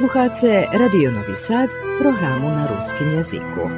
[0.00, 1.68] Slušate Radio Novi Sad,
[2.00, 3.70] programu na ruskim jeziku.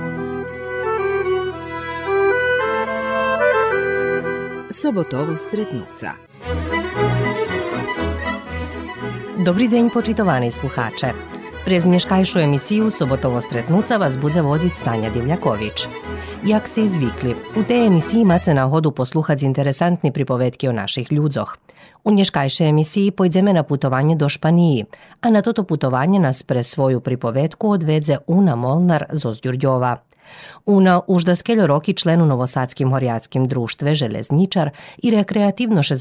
[4.70, 6.12] Sobotovo stretnuca.
[9.38, 11.14] Добрий день, почитовані слухаче.
[11.64, 15.88] През днешкajшу емисiju Соботово стретнуца вас буде возить Sanja Divljaković.
[16.44, 21.56] Jak se izvikli, u te emisiji mace na hodu posluhać interesantni pripovetki o naših ľudzoch.
[22.04, 24.84] U dneškajšej emisiji pojdeme na putovanje do Španiji,
[25.20, 29.96] a na toto putovanje nas pre svoju pripovetku odvedze Una Molnar z Ozdjurdjova.
[30.66, 34.70] Una už da skeljo roki člen u Novosadskim horjatskim društve Železničar
[35.02, 35.96] i rekreativno še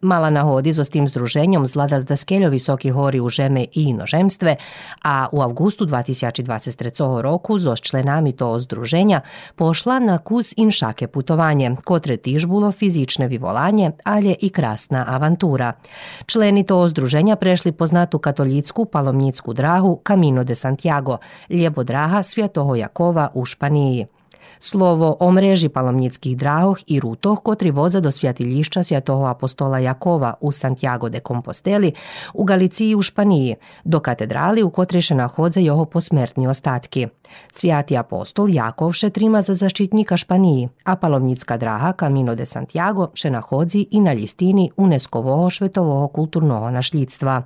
[0.00, 4.56] Mala nahodi so s tim združenjom zlada zdaskeljo visoki hori u žeme i inožemstve,
[5.02, 9.20] a u avgustu 2023 roku zo členami to združenja
[9.56, 15.72] pošla na kus inšake putovanje, kotre tiž bulo fizične vivolanje, alje i krasna avantura.
[16.26, 21.18] Členi to združenja prešli poznatu katolicku palomnicku drahu Camino de Santiago,
[21.50, 24.06] ljebo draha Svjatoho Jakova u Španiji.
[24.60, 30.52] Slovo o mreži palomnickih drahoh i rutoh kotri voza do svjatiljišća svjatoho apostola Jakova u
[30.52, 31.92] Santiago de Composteli,
[32.34, 33.54] u Galiciji u Španiji,
[33.84, 37.06] do katedrali u kotri še nahodze jeho posmertni ostatki.
[37.52, 43.30] Svjati apostol Jakov še trima za zaštitnika Španiji, a palomnicka draha Camino de Santiago še
[43.30, 47.42] nahodzi i na listini UNESCO-voho švetovoho kulturnoho našljidstva.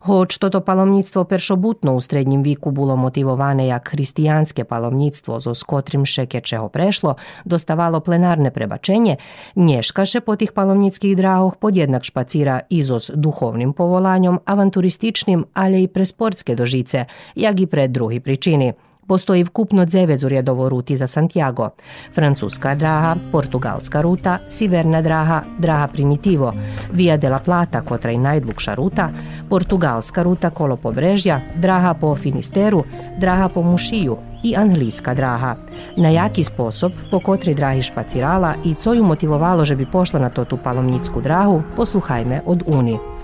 [0.00, 6.04] Hoć toto palomnictvo peršobutno u srednjim viku bulo motivovane jak hristijanske palomnictvo zo s kotrim
[6.04, 9.16] šekečeho prešlo, dostavalo plenarne prebačenje,
[9.54, 17.04] nješkaše po tih palomnickih drahoh podjednak špacira izos duhovnim povolanjom, avanturističnim, ale i presportske dožice,
[17.34, 18.72] jak i pred drugi pričini–
[19.10, 21.70] Postoji vkupno dzevet zurjedovo ruti za Santiago.
[22.14, 26.52] Francuska draha, portugalska ruta, siverna draha, draha primitivo,
[26.92, 29.10] Via de la Plata, kotra i najdlukša ruta,
[29.48, 32.84] portugalska ruta kolo pobrežja, draha po Finisteru,
[33.18, 35.56] draha po Mušiju i anglijska draha.
[35.96, 40.30] Na jaki sposob, po kotri drahi špacirala i co ju motivovalo že bi pošla na
[40.30, 43.19] to tu palomnicku drahu, posluhajme od Uni.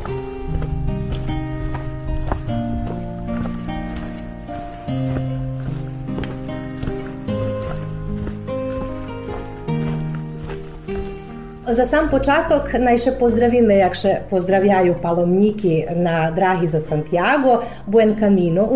[11.67, 17.57] Za sam počatok naj še pozdravime, jak še pozdravljajo palomniki na drahi za Santiago,
[17.91, 18.69] Buen Camino,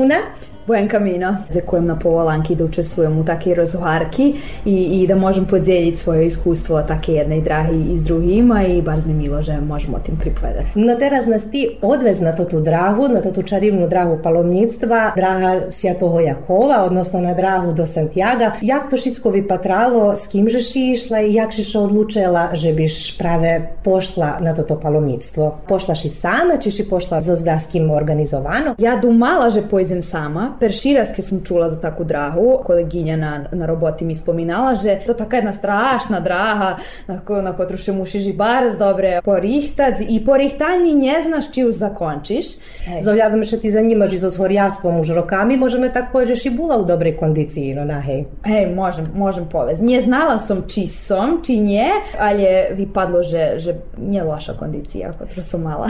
[0.71, 1.37] Buen Camino.
[1.53, 4.35] Dziękujem na povolanki da učestvujem u takej rozhovarki
[4.67, 8.83] i, i da možem podzieliti svoje iskustvo o take jednej drahi i s drugima i
[8.83, 10.69] bar mi milo, že možemo tim pripovedati.
[10.75, 15.13] No teraz nas ti odvez na to tu drahu, na to tu čarivnu drahu palomnictva,
[15.17, 18.53] draha Sjatoho Jakova, odnosno na drahu do Santiaga.
[18.61, 23.71] Jak to šitsko vypatralo, s kim žeš išla i jak žeš odlučila, že biš prave
[23.85, 25.59] pošla na to to palomnictvo?
[25.69, 28.75] Pošlaš i sama, čiš i pošla zo zdaskim organizovano?
[28.79, 34.05] Ja dumala, že pojdem sama, Perširaske sam čula za takvu drahu, koleginja na, na roboti
[34.05, 36.77] mi spominala, že to taka jedna strašna draha,
[37.09, 41.73] na, na kotru še musiš i baraz dobre porihtać i porihtani nie znaš či ju
[41.73, 42.51] zakončiš.
[43.01, 46.85] Zovljadam še ti zanimaš i zo zvorjactvom už rokami, možeme tak poježeš i bula u
[46.85, 48.27] dobrej kondiciji, no na hej.
[48.45, 49.81] Hej, možem, možem povez.
[49.81, 51.89] Nie znala som či som, či nie,
[52.19, 55.89] ale vypadlo, že, že nie loša kondicija, kotru som mala.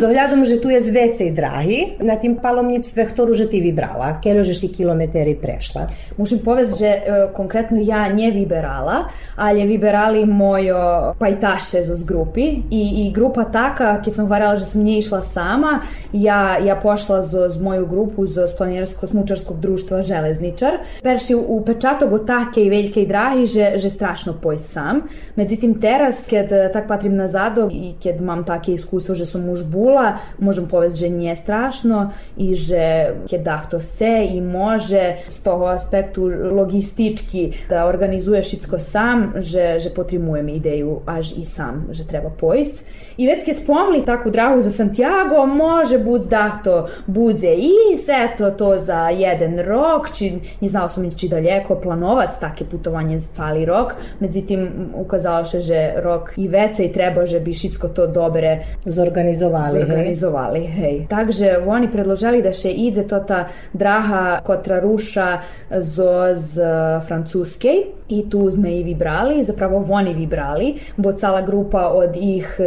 [0.00, 4.20] Zovljadam, že tu je z vecej drahi na tim palomnictve, ktorú že ti vybrala vyberala,
[4.20, 5.88] kjer že si kilometeri prešla?
[6.16, 7.02] Musim povesti, že uh,
[7.34, 14.12] konkretno ja nie vyberala, ali vyberali mojo pajtaše z grupi i, i grupa taka, keď
[14.14, 15.82] som varala, že som nie išla sama,
[16.12, 21.02] ja, ja pošla zo, z moju grupu zo Planinarsko-smučarskog društva Železničar.
[21.02, 25.06] Perši u pečatog o take i veljke i drahi, že, že strašno poj sam.
[25.36, 30.18] Međutim, teraz, kad tak patrim nazadog i kad mam take iskustvo, že som už bula,
[30.38, 36.28] možem povesti, že nije strašno i že kad to chce i može z toho aspektu
[36.52, 42.84] logistički da organizuje šitsko sam, že, že potrebujem ideju až i sam, že treba pojsť.
[43.18, 48.28] I već keď spomli takú drahu za Santiago, može bud da to budze i sve
[48.38, 53.28] to, to za jeden rok, či nie znala som či daleko planovac také putovanje za
[53.34, 58.78] cali rok, međutim ukazalo se, že rok i vecej treba, že bi šitsko to dobre
[58.84, 59.78] zorganizovali.
[59.78, 60.70] Zorganizovali, hej.
[60.70, 61.06] hej.
[61.08, 65.38] Takže oni predložili da še ide to ta draha kotra ruša
[65.70, 66.60] zo z
[67.06, 72.60] francuskej i tu sme i vybrali, zapravo oni vybrali, bo cala grupa od ih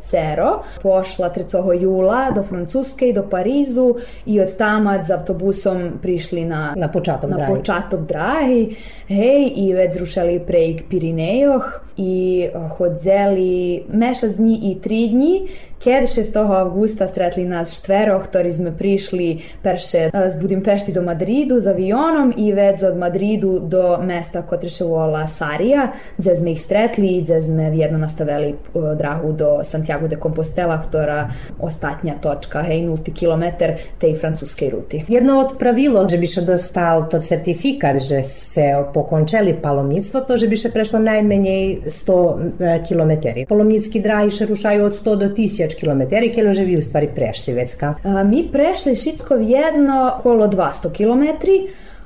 [0.00, 1.82] cero pošla 3.
[1.82, 3.94] jula do Francuske i do Parizu
[4.26, 7.54] i od tama z autobusom prišli na, na počatok na drahi.
[7.54, 8.76] počatok drahi,
[9.08, 16.34] hej, i već zrušali prejk Pirinejoh i hodzeli mešac dni i tri dni, Keď 6.
[16.42, 22.50] avgusta stretli nas štvero, ktorí sme prišli perše z Budimpešti do Madridu z avionom i
[22.50, 27.98] već od Madridu do mesta Kotreševola Sarija, gde sme ih stretli i gde sme vjedno
[27.98, 31.30] nastavili drahu do Santiago de Compostela, ktorá
[31.62, 35.04] ostatnja točka, hej, nulti kilometer tej francuskej ruti.
[35.06, 40.50] Jedno od pravilo, že bi še dostal to certifikat, že ste pokončali palomnictvo, to, že
[40.50, 43.46] bi še prešlo najmenej 100 km.
[43.46, 46.02] Palomnicki drahi še rušaju od 100 do 1000 1000 km,
[46.34, 47.94] kilo že vi u stvari prešli vecka?
[48.04, 51.24] A, mi prešli Šitskov jedno okolo 200 km,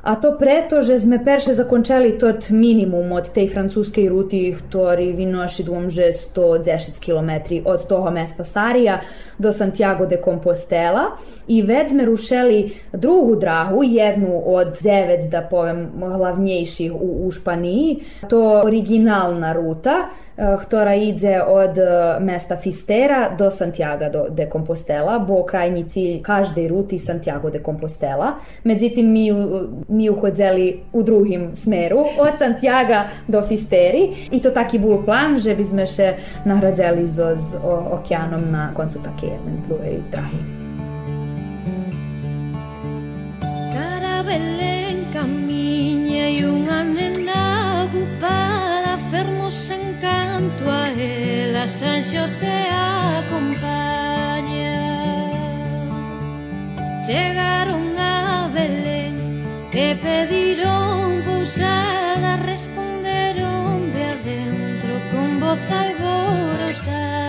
[0.03, 5.62] a to preto, že sme perše zakončali tot minimum od tej francuskej ruti, ktorý vynoši
[5.62, 8.99] dvom, že 110 km od toho mesta Sarija
[9.38, 11.15] do Santiago de Compostela
[11.47, 12.58] i već sme rušeli
[12.91, 18.26] drugu drahu, jednu od devet, da povem, glavnejších u, u Španiji.
[18.26, 20.11] To originalna ruta,
[20.43, 21.79] ktorá ide od
[22.21, 28.35] mesta Fistera do Santiago de Compostela, bo krajnji cilj každej ruti Santiago de Compostela.
[28.65, 29.31] Međutim, mi,
[29.89, 35.55] mi uhodzeli u drugim smeru, od Santiago do Fisteri i to taki bol plan, že
[35.55, 37.23] by sme še nahradzeli z
[37.93, 40.62] okeanom na koncu také jednej druhej drahy.
[49.52, 52.69] Jesús en canto a ela San José
[53.20, 53.50] acompaña.
[57.06, 59.44] Llegaron a Belén,
[59.75, 67.21] E pediron pousada, responderon de adentro con voz alborotada.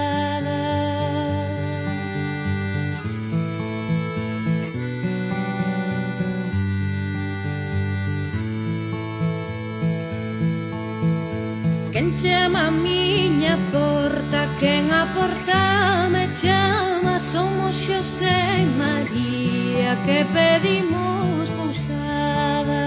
[12.22, 21.50] chama a miña porta Quen a porta me chama Somos Xosé e María Que pedimos
[21.58, 22.86] pousada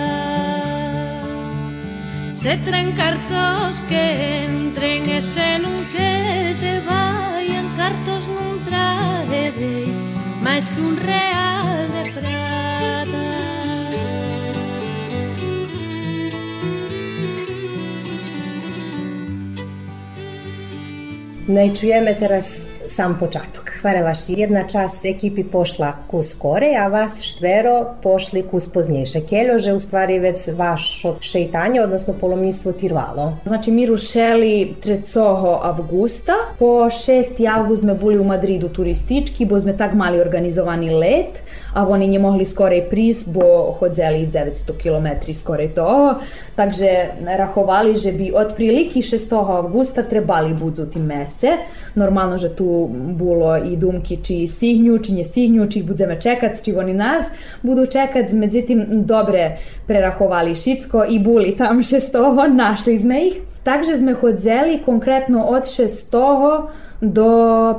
[2.33, 10.69] Se tren cartos que entren E se non que se vayan Cartos non traerei máis
[10.69, 11.46] que un real.
[21.57, 23.66] Ne čujeme teraz sam počatok.
[23.87, 29.21] Hvarelaš, jedna čast ekipi pošla kus skore, a vas štvero pošli kus poznejše.
[29.31, 33.37] Keljo že u stvari već vašo šeitanje, odnosno polomnictvo tirvalo.
[33.45, 35.61] Znači, mi rušeli 3.
[35.63, 36.33] avgusta.
[36.59, 37.39] Po 6.
[37.47, 41.43] avgust sme boli u Madridu turistički, bo sme tak mali organizovani let,
[41.75, 46.25] a oni nie mohli skorej prísť, bo chodzeli 900 km skorej toho.
[46.57, 49.31] Takže rachovali, že by od prilike 6.
[49.37, 50.57] avgusta trebali
[50.91, 51.69] tim mesece.
[51.95, 56.63] Normalno, že tu bilo i dumki či stihnju, či ne stihnju, či ih budeme čekat,
[56.65, 57.25] či oni nas
[57.63, 58.33] budu čekat.
[58.33, 62.55] Međutim, dobre prerahovali šitsko i buli tam 6.
[62.55, 63.41] našli sme ih.
[63.67, 66.15] Takže sme chodzeli konkretno od 6
[67.01, 67.31] do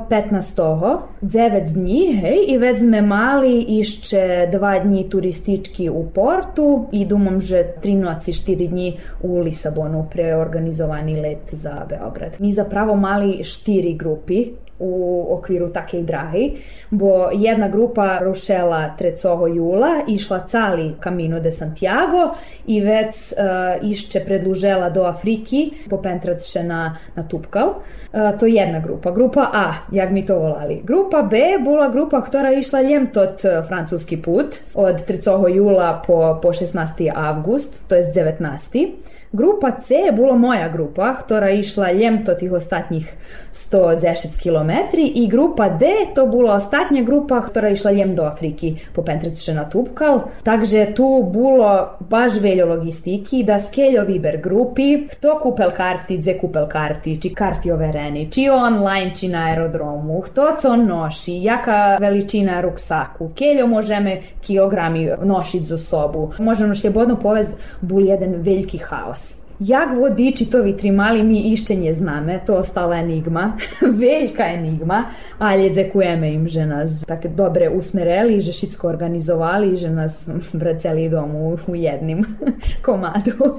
[0.09, 0.99] 15.
[1.21, 7.41] 9 dni, hej, i već sme mali išće dva dni turistički u Portu i dumam,
[7.41, 12.35] že 3 noci 4 dni u Lisabonu preorganizovani let za Beograd.
[12.39, 14.45] Mi zapravo mali štiri grupi
[14.79, 16.57] u okviru takej drahi,
[16.89, 19.55] bo jedna grupa rušela 3.
[19.55, 22.35] jula, išla cali Camino de Santiago
[22.67, 27.67] i već uh, išće predlužela do Afriki, popentrat na, na Tupkal.
[27.67, 29.11] Uh, to je jedna grupa.
[29.11, 30.81] Grupa A, jak mi to volali.
[30.83, 35.55] Grupa B bola grupa, ktorá išla ljem tot francuski put od 3.
[35.55, 37.11] jula po, po 16.
[37.15, 39.17] avgust, to je 19.
[39.37, 43.05] Grupa C je bola moja grupa, ktorá išla ljem to tih ostatnjih
[43.53, 49.05] 110 km i grupa D to bola ostatnja grupa, ktorá išla ljem do Afriki po
[49.05, 50.41] Pentrice na Tupkal.
[50.41, 56.65] Takže tu bolo baš veljo logistiki da skeljo viber grupi, kto kupel karti, dze kupel
[56.65, 63.29] karti, či karti overeni, či online, či na aerodromu, kto co noši, jaka veličina ruksaku,
[63.37, 66.31] keljo možeme kilogrami nošiti za sobu.
[66.39, 69.26] Možemo slobodno povez bul jedan veliki haos.
[69.57, 75.09] Jak vodiči to vytrimali, mi ešte neznáme, to ostala enigma, veľká enigma,
[75.41, 80.29] ale ďakujeme im, že nás také dobre usmereli, že všetko organizovali, že nás
[80.61, 82.21] vraceli domu u jednim
[82.85, 83.57] komadu.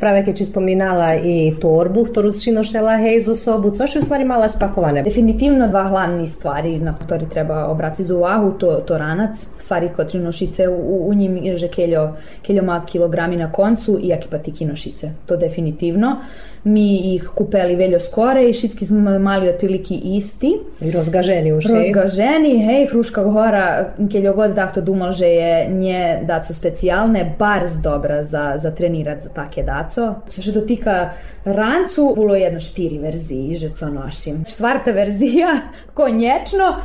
[0.00, 4.04] Práve keď si spomínala i torbu, ktorú si nošela hej zo sobu, co je u
[4.04, 5.04] stvari mala spakované?
[5.04, 10.16] Definitivno dva hlavni stvari na ktoré treba obrati za uvahu, to, to ranac, stvari koje
[10.24, 15.12] nošice, u, u njim že keljo, keljo ma kilogrami na koncu i aki patiki nošice.
[15.26, 16.16] To to definitivno.
[16.64, 20.54] Mi ih kupeli veljo skore i všetky smo mali otprilike isti.
[20.80, 21.66] I rozgaženi už.
[21.68, 23.64] Rozgaženi, hej, Fruška gora,
[24.12, 29.28] keljo god takto dumal, že je nje daco specijalne, barz dobra za, za trenirat za
[29.28, 30.14] take daco.
[30.30, 31.10] Što dotika
[31.44, 34.44] rancu, bilo jedno štiri verziji, že co nošim.
[34.48, 35.60] Štvarta verzija,
[36.00, 36.76] konječno,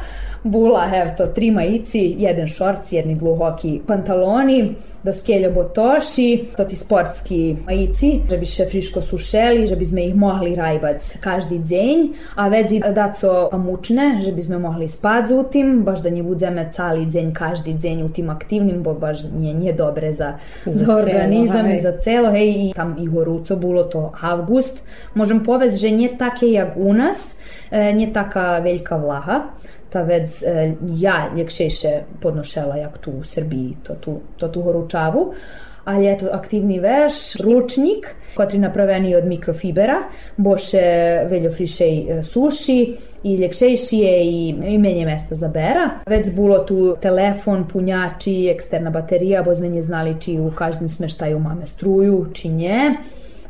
[0.43, 6.75] bula, evo to, tri majici, jedan šorc, jedni dluhoki pantaloni, da skeljo botoši, to ti
[6.75, 12.05] sportski majici, že bi še friško sušeli, že bi sme ih mohli rajbac každi dzenj,
[12.36, 16.24] a vezi da co mučne, že bi sme mohli spać u tim, baš da nje
[16.24, 20.34] budzeme cali dzenj, každi dzenj u tim aktivnim, bo baš nije, nije dobre za,
[20.65, 24.79] za, za organizam celo, i za celo, hej, i tam i goruco bilo to avgust.
[25.13, 27.36] Možem povez, že nje take jak u nas,
[27.72, 29.41] e, nje taka veljka vlaha,
[29.89, 35.34] ta vec e, ja ljekšejše podnošela jak tu u Srbiji, to tu, to tu horučavu,
[35.86, 40.03] ali eto aktivni veš, ručnik, kotri napraveni od mikrofibera,
[40.38, 40.81] boše
[41.29, 45.89] veljo frišej e, suši, i ljekšejši je i, i menje mesta za bera.
[46.08, 51.65] Već bilo tu telefon, punjači, eksterna baterija, bo znanje znali či u každem smeštaju mame
[51.65, 52.93] struju, či nje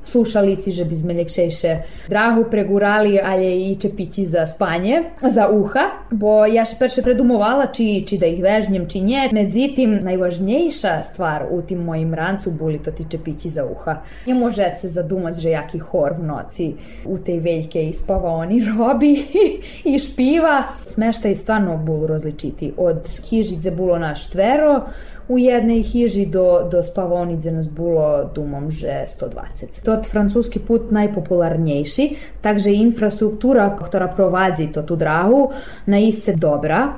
[0.10, 1.78] slušalici, že by sme ljekšejše
[2.10, 8.04] drahu pregurali, ali i čepići za spanje, za uha, bo ja še perše predumovala či,
[8.08, 9.30] či da ih vežnjem, či nje.
[9.32, 14.01] Međutim, najvažnejša stvar u tim mojim rancu boli to ti čepići za uha.
[14.25, 16.74] Ne može se zadumat, že jaki hor v noci
[17.06, 19.13] u tej veljke ispava oni robi
[19.92, 20.63] i špiva.
[20.86, 22.74] Smeštaj stvarno bulu različiti.
[22.78, 24.86] Od hižice bulo na štvero,
[25.29, 29.83] u jednej hiži do, do spavonice nas bilo dumom, že 120.
[29.83, 32.09] Tot francuski put najpopularniejszy,
[32.41, 35.50] także infrastruktura, która prowadzi to tu drahu,
[35.88, 36.98] na isce dobra.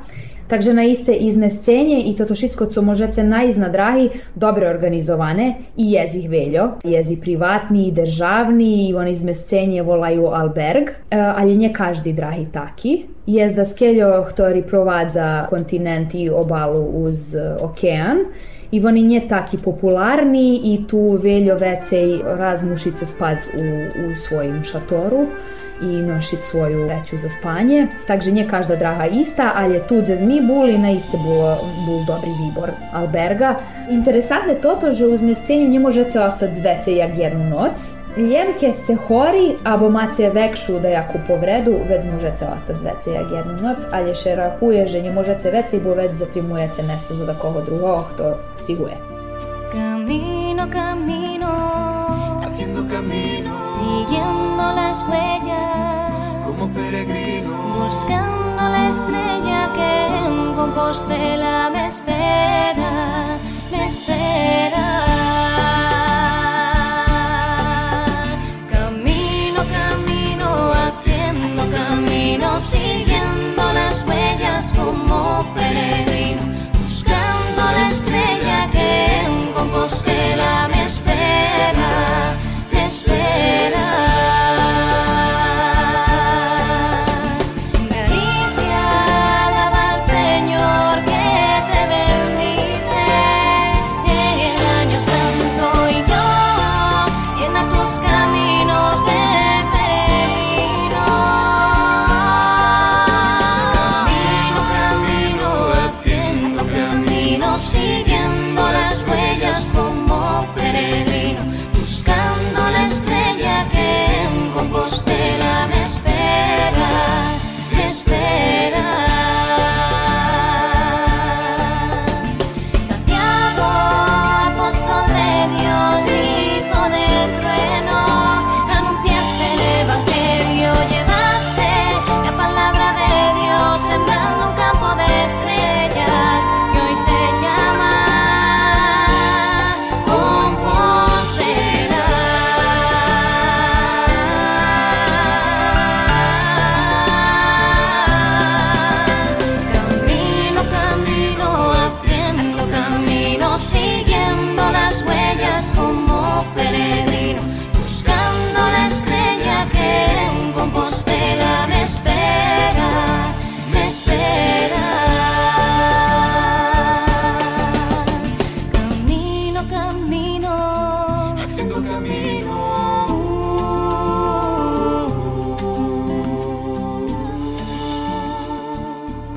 [0.51, 2.81] Także na isce izmescenje i toto wszystko, co
[3.23, 6.71] najść na drahi, dobre organizowane i ich veljo.
[6.83, 13.05] Jest i privatni i državni i oni izmescenje volaju alberg, ali nie każdy drahi taki.
[13.27, 18.25] Jest da skeljo, ktorý provádza kontinent i obalu uz okean
[18.71, 23.61] i oni nie taki popularni i tu veljo vecej razmušice spac u,
[24.11, 25.27] u svojim šatoru
[25.81, 27.87] i nošit svoju reću za spanje.
[28.07, 32.03] Takže nie každa draha ista, ali je tu gdje mi buli, na isce bol, bol
[32.07, 33.55] dobri výbor alberga.
[33.89, 39.55] Interesantne toto, že uz mjescenju nie možete ostati vecej jak jednu noc, Ljemke se hori,
[39.63, 44.35] abo macie vekšu da jaku povredu, već možete ostati vecej jak jednu noc, ali še
[44.35, 48.35] rahuje, že nie możecie vecej, bo već zatrimujete mesto za takoho drugog, to
[48.65, 48.97] siguje.
[49.71, 52.00] Camino, camino,
[54.71, 57.51] las huellas, como peregrino,
[57.83, 63.37] buscando la estrella que en Compostela me espera,
[63.71, 65.10] me espera.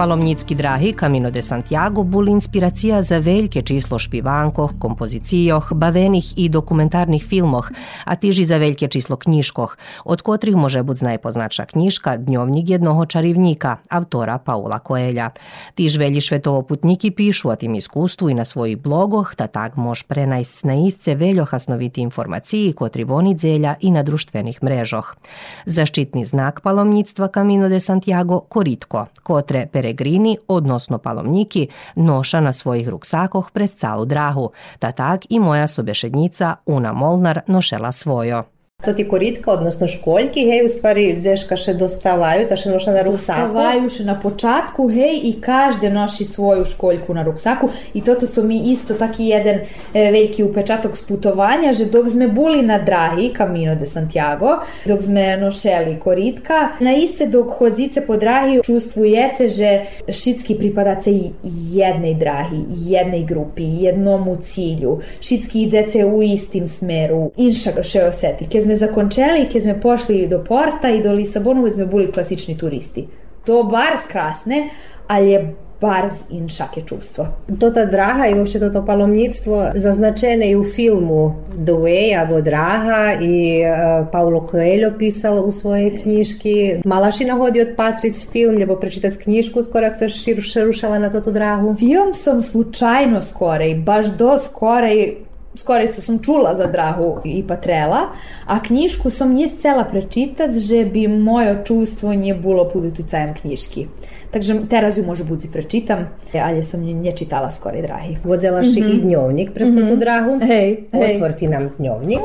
[0.05, 7.25] Паломницки драги Камино де Сантјаго були инспирација за велике число шпиванкох, композицијох, бавених и документарних
[7.25, 7.71] филмох,
[8.05, 13.79] а тижи за велике число книжкох, од котрих може буд најпозначна книжка Дневник едного чаривника,
[13.89, 15.31] автора Паула Коелја.
[15.75, 20.85] Тиж вели шветовопутники пишуваат им искуству и на своји блогох, та так мож пренајсц на
[20.85, 25.17] истце велјо хасновити информации котри вони дзелја и на друштвених мрежох.
[25.65, 33.53] Заштитни знак паломництва Камино де Сантјаго коритко, котре перегрини, односно паломники, ноша на својих руксакох
[33.53, 38.45] през цалу драгу, та так и моја собешедница Уна Молнар ношела својо.
[38.85, 43.03] To ti koritka, odnosno školjki, hej, u stvari zeška še dostavaju, ta še noša na
[43.07, 43.49] ruksaku.
[43.55, 47.71] Dostavaju še na počatku, hej, i každe noši svoju školjku na ruksaku.
[47.95, 52.63] I toto su mi isto taki jedan e, veliki upečatok sputovanja, že dok sme buli
[52.63, 58.61] na drahi, Camino de Santiago, dok sme nošeli koritka, na isce dok hodzice po drahi
[58.65, 59.71] čustvujece, že
[60.09, 61.11] šitski pripadace
[61.73, 68.91] jednej drahi, jednej grupi, jednomu cilju, šitski idzece u istim smeru, inša še oseti, sme
[68.91, 73.07] zakončeli, keď sme pošli do Porta i do Lisabonu, sme boli klasični turisti.
[73.47, 74.75] To bar skrasne,
[75.07, 75.39] ali je
[75.81, 77.27] barz in šake čuvstvo.
[77.61, 83.61] Tota draha i uopšte toto palomnictvo zaznačene i u filmu The Way, abo Draha i
[83.63, 86.81] uh, Paulo Coelho pisalo u svojej knjiški.
[86.85, 90.09] Malaši nahodi od Patric film, ljebo prečitać knjišku skoro ako
[90.43, 91.77] se rušala na toto drahu?
[91.79, 95.24] Film sam slučajno skorej, baš do skorej
[95.57, 98.01] skorico sam čula za Drahu i Patrela,
[98.47, 103.87] a knjišku sam nije cela prečitać, že bi moje čustvo nije bilo pod uticajem knjiški.
[104.35, 106.09] Takže teraz ju možda budzi prečitam,
[106.43, 108.17] ali sam nje čitala skoro drahi.
[108.25, 108.95] Vodzelaš mm -hmm.
[108.95, 109.99] i dnjovnik presto mm -hmm.
[109.99, 110.39] drahu.
[110.39, 111.15] Hej, hej.
[111.15, 112.19] Otvorti nam dnjovnik.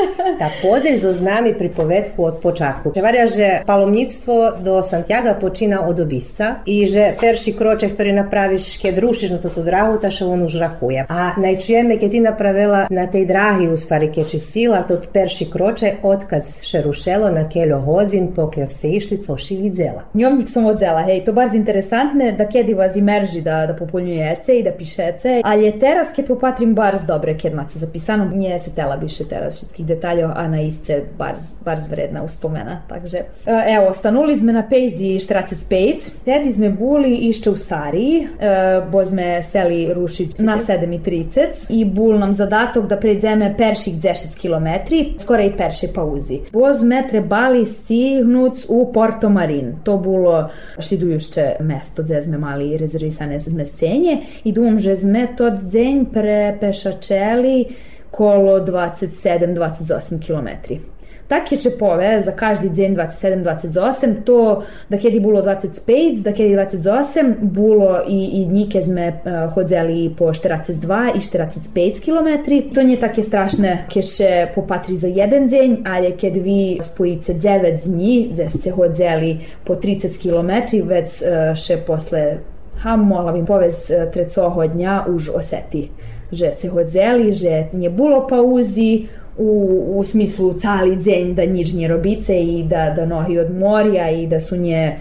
[0.44, 2.90] Također zo znami pripovedku od počatku.
[2.92, 8.98] Prevaria, že palomnictvo do Santiago počina od obisca i že perši kroče, ktorý napraviš, keď
[8.98, 11.06] rušiš na toto drahu, ta še on už rahuje.
[11.08, 15.50] A najčujeme, keď ti napravila na tej drahi, u stvari, keď či sila, to perši
[15.50, 20.02] kroče, odkad še rušelo na keljo hodzin, pokja se išli, co ši vidzela.
[20.12, 24.62] Dnjovnik sam odzela, hej, to bar interesantne da kedi vas imerži da, da popolnjujece i
[24.62, 28.96] da pišece, ali je teraz keď popatrim barz dobre keď mace zapisano, nije se tela
[28.96, 32.80] biše teraz všetkih detaljov, a na isce barz, barz vredna uspomena.
[32.88, 38.20] Takže, e, evo, stanuli sme na pejzi Štracec pejc, tedi sme buli išće u Sariji,
[38.20, 38.26] e,
[38.92, 45.14] bo sme seli rušić na 7.30 i bul nam zadatok da pređeme perših 10 kilometri,
[45.44, 46.40] i perše pauzi.
[46.52, 49.74] Bo sme trebali stihnuc u Porto Marin.
[49.84, 56.06] To bilo šlidujušće mesto, gde sme mali rezervisane zmescenje i думам, že sme тот день
[56.06, 57.76] препешачели
[58.10, 60.80] коло 27-28 километри.
[61.28, 64.60] Takie čepove za každý deň 27-28, to
[64.92, 69.16] da kedy bolo 25, da kedy 28, bolo i, i dni keď sme uh,
[69.56, 72.28] chodzeli po 42 i 45 km.
[72.76, 78.36] To nie také strašné, keď še popatri za deň, ale keď vi spojíte 9 dní,
[78.36, 80.52] gde ste chodzeli po 30 km,
[80.84, 82.44] već uh, še posle
[82.84, 85.88] ha, mogla bih povez trecoho dňa už oseti
[86.34, 91.88] že se hodzeli, že nije bilo pauzi, u, u smislu cali dzenj da nič nje
[91.88, 94.96] robice i da, da nohi od morja i da su nje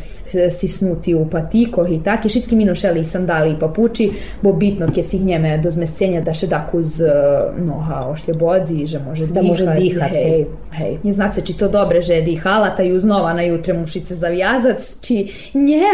[0.50, 2.26] sisnuti u patikoh i tak.
[2.26, 6.22] I šitski mi nošeli i sandali i papuči, bo bitno kje si njeme do zmescenja
[6.22, 10.24] da še dak uz uh, noha ošljebodzi, že može da može dihat, hej.
[10.24, 10.46] hej.
[10.72, 10.98] hej.
[11.04, 15.28] Nie znace, či to dobre, že dihala, ta ju znova na jutre mušice zavijazac, či
[15.54, 15.86] nje,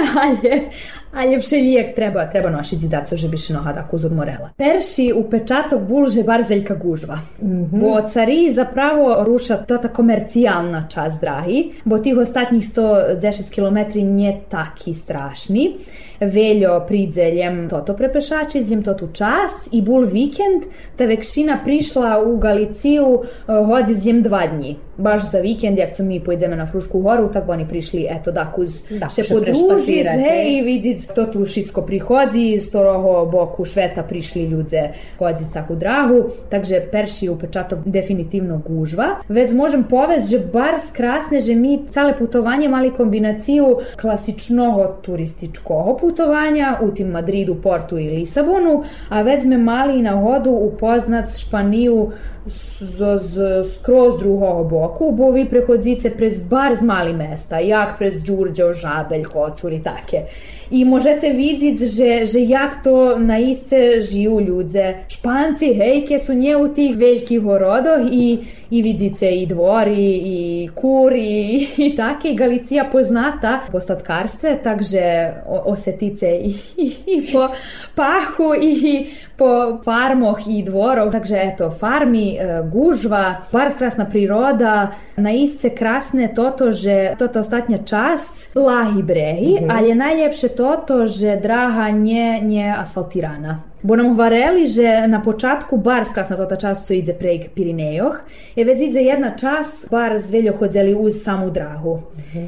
[1.13, 4.50] ale, ali všelijek treba, treba nosić daco, żeby się noha tako odmorela.
[4.58, 7.19] Perši u pečatok bulže bar veljka gužva.
[7.41, 7.80] Mm -hmm.
[7.80, 14.41] Bo cari zapravo ruša to ta komercijalna čas drahi, bo tih ostatnjih 110 km nie
[14.50, 15.76] taki strašni.
[16.19, 20.63] Veljo pridzeljem toto prepešači, zljem to tu čas i bul vikend,
[20.95, 24.88] ta vekšina prišla u Galiciju hodi zljem dva dni.
[24.99, 28.57] Baš za vikend, jak co mi pojdeme na Frušku horu, tako oni prišli, eto, dak
[28.57, 34.43] uz da, se podružit, hej, vidit, to tu šitsko prihodzi, z toroho boku šveta prišli
[34.43, 34.81] ljudze
[35.19, 39.07] hodzi tako drahu, takže perši upečato definitivno gužva.
[39.29, 46.79] Već možem povest, že bar skrasne, že mi cale putovanje mali kombinaciju klasičnog turističkog putovanja
[46.81, 52.12] u tim Madridu, Portu i Lisabonu, a već sme mali na hodu upoznat Španiju
[52.45, 58.23] z, z skroz drugog boku roku, bo vi prechodzice prez bardzo mali mesta, jak prez
[58.23, 60.23] Đurđo, Žabelj, Kocur i takie.
[60.71, 64.93] I możecie widzieć, że, że jak to naiste żyją ludzie.
[65.08, 68.38] Španci, hejke su nie u tih velikih horodoh i,
[68.71, 72.36] i widzicie i dvori, i kuri, i takie.
[72.36, 75.34] Galicija poznata po statkarstve, takže
[75.65, 77.49] osetice i, i, i po
[77.95, 81.12] pahu i po farmoh i dvorov.
[81.12, 88.56] Takže eto, farmi, e, gužva, bardzo krasna priroda, naiste krasne toto, že toto ostatnja čast,
[88.56, 89.72] lahi brehi, Mhm.
[89.72, 93.68] ali je najljepše toto, že draha nje, nje asfaltirana.
[93.82, 98.20] Bo nam govorili, že na počatku bar skrasna tota čast co ide prek Pirinejoh,
[98.56, 102.00] je već ide jedna čast bar zveljo hodzeli uz samu drahu.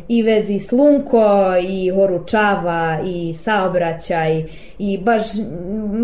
[0.07, 4.43] I već i slunko, i horučava, i saobraćaj,
[4.79, 5.21] i baš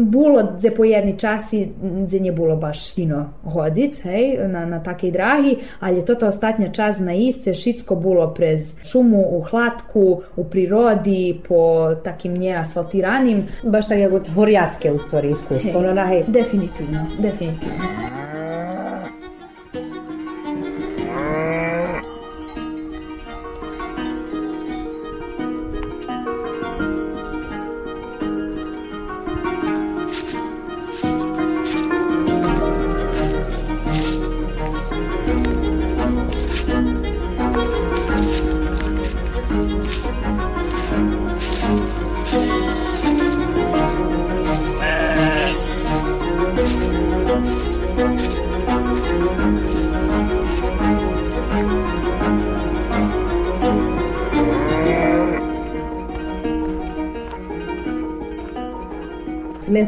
[0.04, 1.68] bulo dze po jedni časi,
[2.06, 6.72] dze nje bulo baš fino hodic, hej, na, na takej drahi, ali je tota ostatnja
[6.72, 13.88] čas na isce, šitsko bulo prez šumu, u hlatku, u prirodi, po takim neasfaltiranim, Baš
[13.88, 15.80] tako jak horjacke u stvari iskustvo.
[15.80, 16.99] Ono, nahej, Definitivno,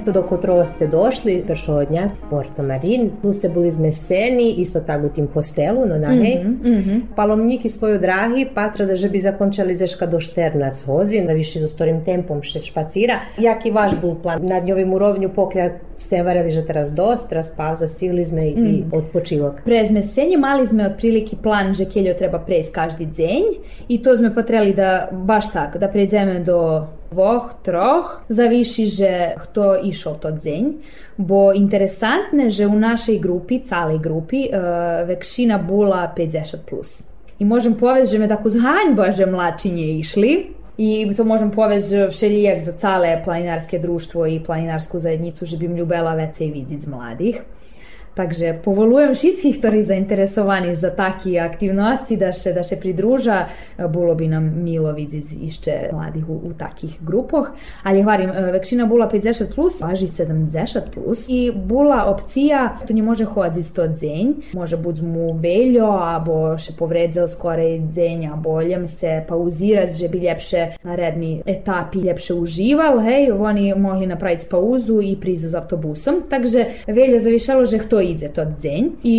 [0.09, 1.43] Mesto do kotrova ste došli
[1.89, 3.11] дня, Порто Марін.
[3.21, 6.45] Tu ste boli zmeseni, isto tako u tim hostelu, no nahej.
[7.15, 12.01] Palomniki svoju drahi, patra da že bi zakončali zeška do Šternac hodzi, da više storim
[12.03, 13.19] tempom še špacira.
[13.37, 14.41] Jaki vaš bol plan?
[14.41, 18.83] Nad njovim urovnju poklja ste varjali, že teraz dost, teraz pauza, stigli sme i, i
[18.91, 19.61] odpočivok.
[19.65, 23.43] Prez mesenje mali sme otprilike plan, že keljo treba prejsť každý deň
[23.87, 29.11] i to sme potreli da baš tak, da prejdeme do dvoch, troch, zaviši, že
[29.49, 30.63] kto išao to deň.
[31.19, 36.63] Bo interesantne, že u našej grupi, calej grupi, uh, vekšina bula 50+.
[36.63, 37.03] Plus.
[37.39, 42.63] I možem povesti, že me tako zhanjba, že mlačinje išli, I to možem že všelijak
[42.63, 47.35] za cale planinarske društvo i planinarsku zajednicu, že bym ljubela vecej vidiť z mladih.
[48.19, 53.47] Takže povolujem všetkých, ktorí zainteresovaní za také aktivnosti, da še, da še pridruža.
[53.87, 57.55] Bolo by nam milo vidieť ešte mladých u, u takých grupoch.
[57.87, 58.27] Ali hvarim,
[58.59, 61.31] vekšina bola 50 plus, važi 70 plus.
[61.31, 66.75] I bola opcija, to nie može hoditi 100 deň, može buď mu veljo, abo še
[66.75, 72.99] povredzel skorej deň, a boljem se pauzirati, že bi ljepše na redni etapi ljepše užival,
[72.99, 76.27] hej, oni mogli napraviti pauzu i prizu z autobusom.
[76.27, 79.17] Takže veljo zavišalo, že kto ide to deň i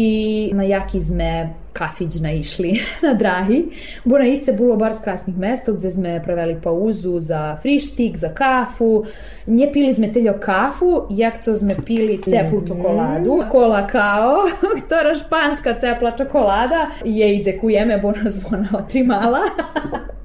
[0.55, 3.65] na jaki sme kafić naišli na drahi.
[4.05, 9.05] Bo na isce bilo bar krasnih mesta gdje sme pravili pauzu za frištik, za kafu.
[9.47, 13.43] Nje pili sme teljo kafu, jak co sme pili ceplu čokoladu.
[13.51, 14.47] Kola kao,
[14.85, 16.91] ktora španska cepla čokolada.
[17.05, 19.41] Je idzekujeme, bo nas ona otrimala.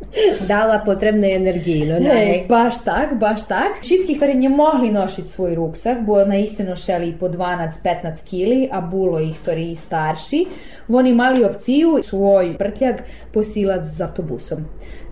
[0.48, 2.46] Dala potrebne energiji, no nahej.
[2.48, 3.84] baš tak, baš tak.
[3.84, 9.20] Všetkých, ktorí nemohli nošiť svoj ruksak, bo na iste nošeli po 12-15 kili, a bulo
[9.20, 10.40] ih, ktorí starši,
[10.88, 14.60] oni mali opciju svoj prtljak posilati z autobusom.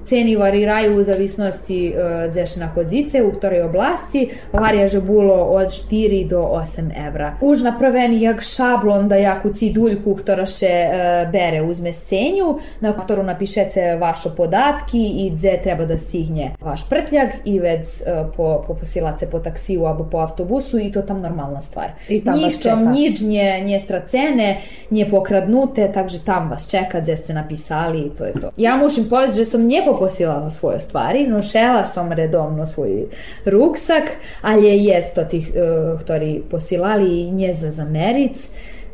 [0.06, 5.68] Ceni variraju u zavisnosti e, gdje še nahodzice, u ktorej oblasti, varja že bulo od
[5.68, 7.34] 4 do 8 evra.
[7.42, 10.90] Už napraveni jak šablon da jaku ciduljku, ktora še e,
[11.32, 17.34] bere uzme scenju, na ktoru napišete vaše podatki i gdje treba da stigne vaš prtljak
[17.46, 21.62] i već e, po, po posilace po taksiju abo po autobusu i to tam normalna
[21.62, 21.92] stvar.
[22.10, 22.76] I tam čeka.
[22.76, 24.58] nič nje, nje stracene,
[24.92, 28.52] nje pokradnute, takže tam vas čeka gdje ste napisali i to je to.
[28.58, 33.06] Ja mušim povesti, že sam nje poposilala svoje stvari, nošela sam redovno svoj
[33.46, 34.04] ruksak,
[34.42, 38.50] ali je jest to tih, uh, ktorí posilali nje za zameric,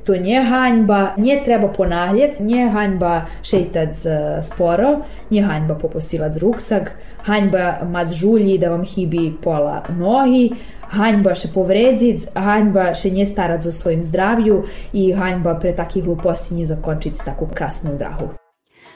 [0.10, 3.90] to nje hanjba, nje treba ponavljati, nje hanjba šeitat
[4.44, 6.92] sporo, nje hanjba poposilat z ruksak,
[7.24, 10.50] hanjba mać žulji da vam hibi pola nohi,
[10.90, 16.56] hanjba še povredit, hanjba še nje starat za svojim zdravju i hanjba pre takih gluposti
[16.56, 18.34] nje zakončit takvu krasnu drahu.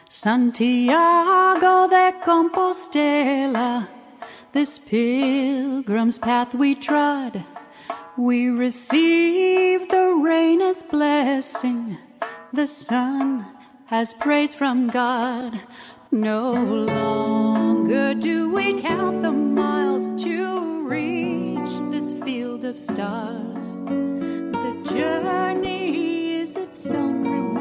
[0.10, 3.88] Santiago de Compostela,
[4.52, 7.44] this pilgrim's path we trod.
[8.18, 11.98] We receive the rain as blessing,
[12.52, 13.46] the sun
[13.86, 15.60] has praise from God.
[16.12, 23.76] No longer do we count the miles to reach this field of stars.
[23.76, 27.53] The journey is its own reward,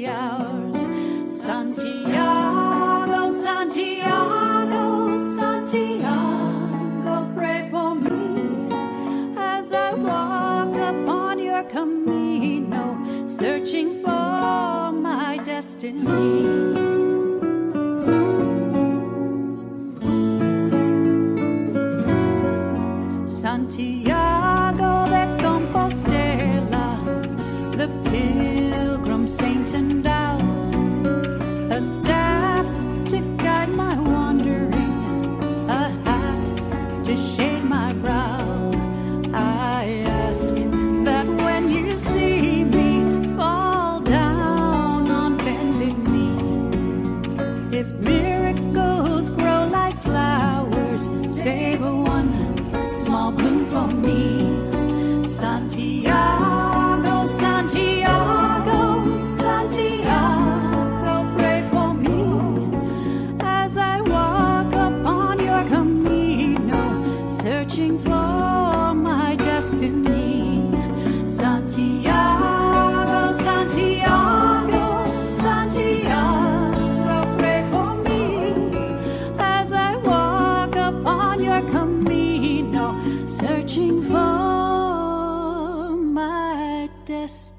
[0.00, 1.26] the.
[1.26, 8.68] Santiago, Santiago, Santiago, pray for me
[9.36, 16.89] as I walk upon your camino, searching for my destiny.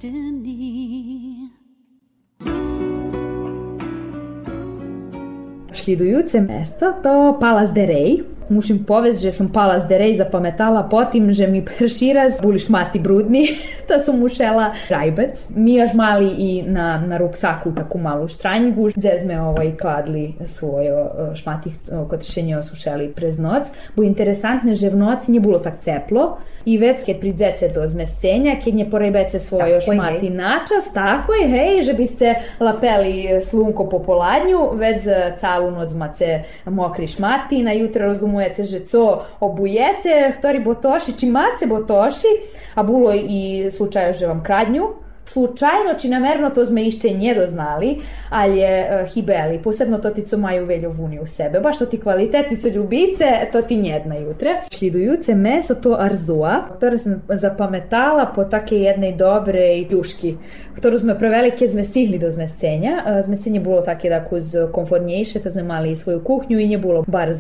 [0.02, 1.50] Destiny.
[5.74, 8.24] Slідуюче место то Палас де Рей.
[8.52, 11.64] Мусим повесть, že som Палас де Рей запам'ятала потім, že mi
[12.14, 15.48] раз були шмати брудні, та som мушела райбец.
[15.56, 21.32] Mi još mali i na, na ruksaku taku malu štranjigu, gdje sme ovaj kladli svojo
[21.36, 21.74] šmatih
[22.10, 23.72] kod še osušeli prez noc.
[23.96, 28.56] Bo interesantne, že v noci nije bilo tak ceplo i već kad pridzece do zmescenja,
[28.64, 33.90] kad nje porebece svojo Tako je, šmati načas, tako je, hej, že biste lapeli slunko
[33.90, 40.34] po poladnju, već za calu noc mace mokri šmati, na jutro rozdumujece, že co obujece,
[40.40, 42.28] ktori botoši, či mace botoši,
[42.76, 44.90] a bilo i slučaja, že vam kradnju,
[45.32, 47.98] Slučajno, či namerno to sme išće nje doznali,
[48.30, 52.00] ali je uh, hibeli, posebno to ti co maju veljovuni u sebe, baš to ti
[52.00, 54.62] kvalitetnico ljubice, to ti njedna jutre.
[54.72, 60.36] Šlidujuce meso to arzoa, ktoré sam zapametala po take jednej dobrej juški,
[60.76, 63.00] ktorú sme prevelike sme stihli do zmescenja.
[63.00, 67.04] Uh, Zmescenje bilo také da kuz komfornejše, da sme mali svoju kuhnju i nje bilo
[67.08, 67.32] bar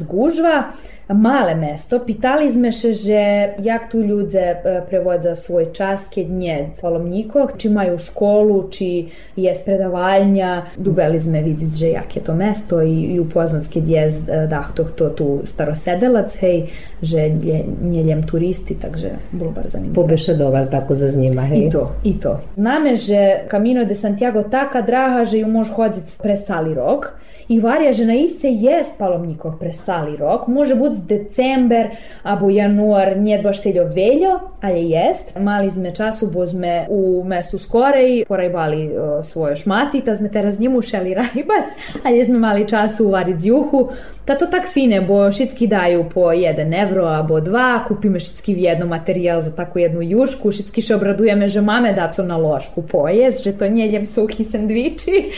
[1.14, 3.22] Male mesto, pitali sme še, že
[3.60, 10.78] jak tu e, svoj čas, keď nie palomnikov, či majú školu, či je predavalnja.
[10.78, 14.14] Dubeli sme vidjeti, že jak je to mesto i, i upoznat keď je e,
[14.48, 14.84] dah to
[15.16, 16.70] tu starosedelac, hej,
[17.02, 19.96] že je, nie ljem turisti, takže bilo bar zanimljivo.
[19.96, 21.68] Pobeše do vas tako zaznima, hej?
[21.68, 22.40] I to, i to.
[22.56, 27.60] Zname, že Camino de Santiago taka draha, že ju može hoditi pre Sali rok i
[27.60, 30.48] varja, že na isce je spalomnikov pre Sali rok.
[30.48, 31.90] Može biti december,
[32.24, 35.36] abo januar, nije baš teljo veljo, ali jest.
[35.40, 40.60] Mali sme času, bo sme u mestu skorej porajbali o, svoje šmati, ta sme teraz
[40.60, 43.90] njemu šeli rajbac, ali sme mali času varit zjuhu.
[44.26, 48.86] Ta to tak fine, bo šitski daju po 1 evro, abo 2, kupime šitski jedno
[48.86, 53.58] materijal za takvu jednu jušku, šitski še obradujeme, že mame daco na lošku pojez, že
[53.58, 55.32] to njeljem suhi sandviči.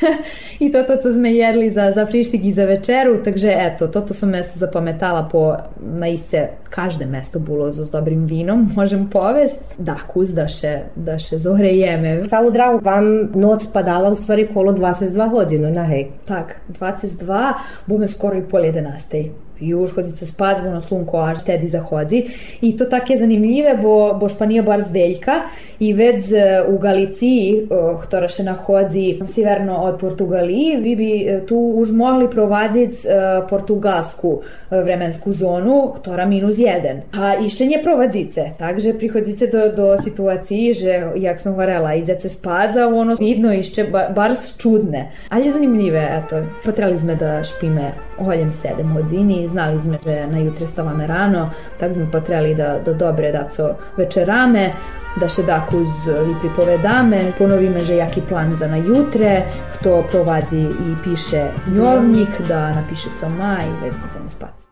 [0.64, 4.14] I to to, co sme jedli za, za frištik i za večeru, takže eto, toto
[4.14, 9.60] sam mesto zapametala po na isce každe mesto bilo z dobrim vinom, možem povest.
[9.78, 12.16] Da, kuz da še, da še zohrejeme.
[12.30, 16.08] Calu drahu vam noc padala u stvari kolo 22 godina, na hej.
[16.28, 17.52] Tak, 22,
[17.86, 19.49] bome skoro i pol 11.
[19.60, 22.26] Już chodzi se spać, zvono slunko až tedi zahodzi.
[22.62, 25.42] I to takie zanimljive, bo, bo Španija bar zveljka
[25.80, 31.40] i već e, u Galiciji, o, która się nachodzi severno od Portugaliji, vi bi e,
[31.40, 37.00] tu už mogli provadziti e, portugalsku e, vremensku zonu, która minus jeden.
[37.12, 42.76] A jeszcze nie prowadzice, takže prichodzice do, do situaciji, že, jak sam varela, idete spać,
[42.76, 43.48] a ono vidno
[43.92, 45.10] ba, bar čudne.
[45.30, 50.38] Ali je zanimljive, eto, potrali sme da špime holjem 7 hodini, znali sme, že na
[50.38, 54.72] jutre stavame rano, tak sme potrali da, da dobre daco večerame,
[55.20, 59.42] da še dakuz vi pripovedame, ponovime, že jaki plan za na jutre,
[59.78, 64.66] kto provadzi i piše dnevnik, da napiše co ma i već ideme spati.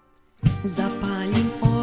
[0.65, 1.78] Zapalim oheň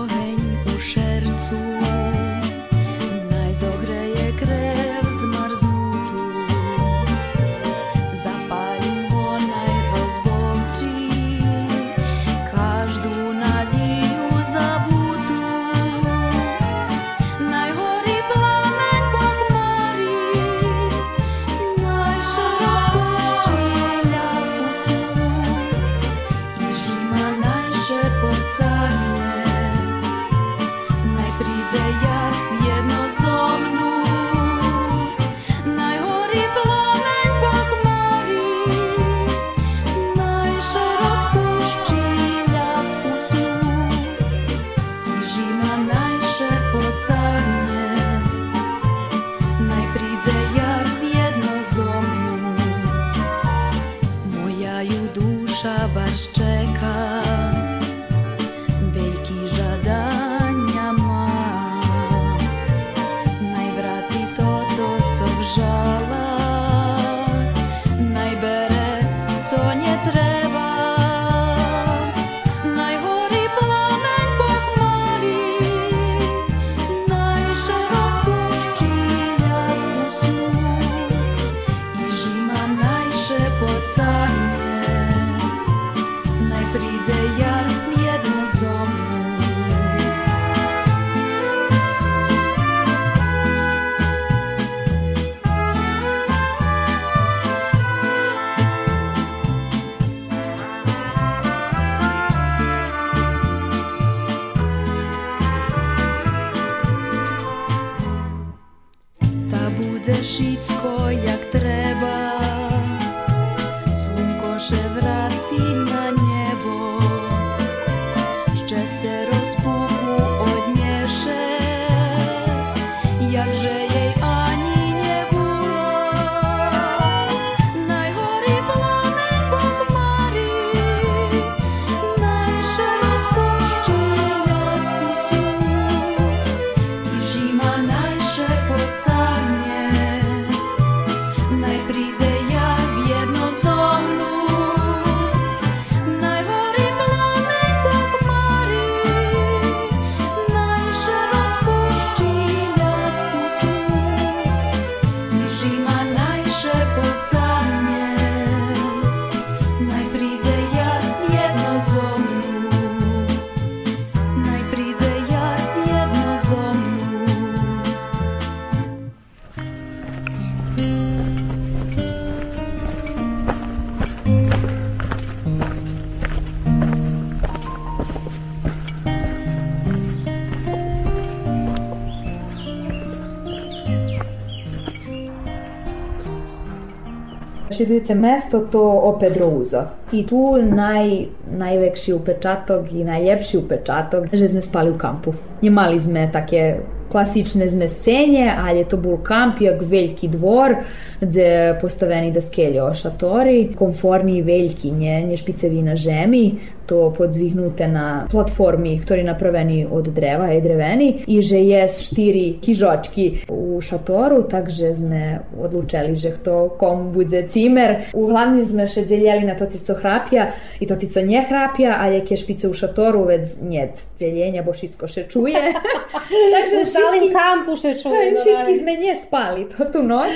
[187.85, 189.81] Sljedujuće mesto to opet Rouzo.
[190.11, 191.25] I tu naj,
[191.57, 195.33] najvekši upečatok i najljepši upečatok, že sme spali u kampu.
[195.61, 196.79] Imali sme takie
[197.15, 200.77] класичне змісцення, але то був камп, як великий двор,
[201.21, 206.53] де поставлені доскелі шатори, комфортні і великі, не, не шпицеві на жемі,
[206.85, 212.61] to podvignute na platformi, ktorý je napravený od dreva, je drevený i že je štyri
[212.61, 218.13] kižočky u šatoru, takže sme odlučili, že kto kom bude cimer.
[218.13, 222.31] Uglavnom sme še delili na to, co hrapja i to, co ne hrapja, a jak
[222.31, 223.89] je špice u šatoru, vec nie
[224.21, 225.61] deljenja, bo šitsko še čuje.
[226.53, 228.39] takže tam kampu še čujem.
[228.41, 230.31] Všetky sme nje spali to tu noć.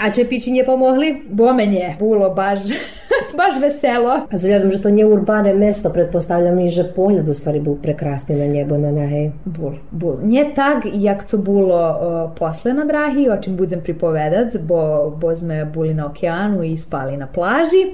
[0.00, 1.22] A čepići nje pomogli?
[1.28, 2.58] Bome nje, bilo baš,
[3.40, 4.20] baš veselo.
[4.30, 8.36] A zgledam, že to nije urbane mesto, pretpostavljam i že pogled u stvari bol prekrasni
[8.36, 9.30] na njebo, na njahej.
[9.44, 10.16] Bul, bul.
[10.22, 15.34] Nje tak, jak to bilo uh, posle na drahi, o čem budem pripovedac, bo, bo
[15.36, 17.84] sme buli na okeanu i spali na plaži,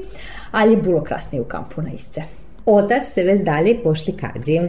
[0.51, 2.23] ali je bilo krasnije u kampu na isce.
[2.67, 4.61] Otac se vez dalje pošli kadzi.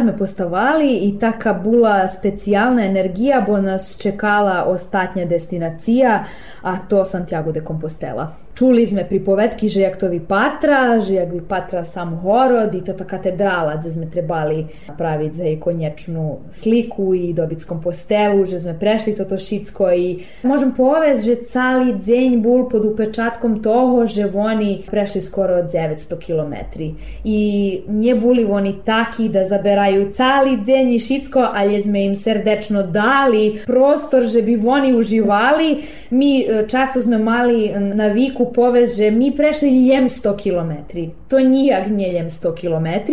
[0.00, 6.24] Sme postavali i taka bula specijalna energija, bo nas čekala ostatnja destinacija,
[6.62, 8.32] a to Santiago de Compostela.
[8.54, 12.84] Čuli sme pripovedki, že jak to vi patra, že jak vi patra sam horod i
[12.86, 14.66] to ta katedrala, gde sme trebali
[14.98, 20.70] praviti za konječnu sliku i dobiti s kompostelu, že sme prešli toto šitsko i možem
[20.70, 26.54] povest, že cali dzenj bul pod upečatkom toho, že oni prešli skoro 900 km.
[27.24, 27.33] I
[27.88, 33.60] nje buli oni taki da zaberaju cali dzenj i šitsko, ali sme im serdečno dali
[33.66, 35.82] prostor, že bi oni uživali.
[36.10, 40.72] Mi e, často sme mali naviku povest, že mi prešli ljem 100 km.
[41.28, 43.12] To nijak nije ljem 100 km,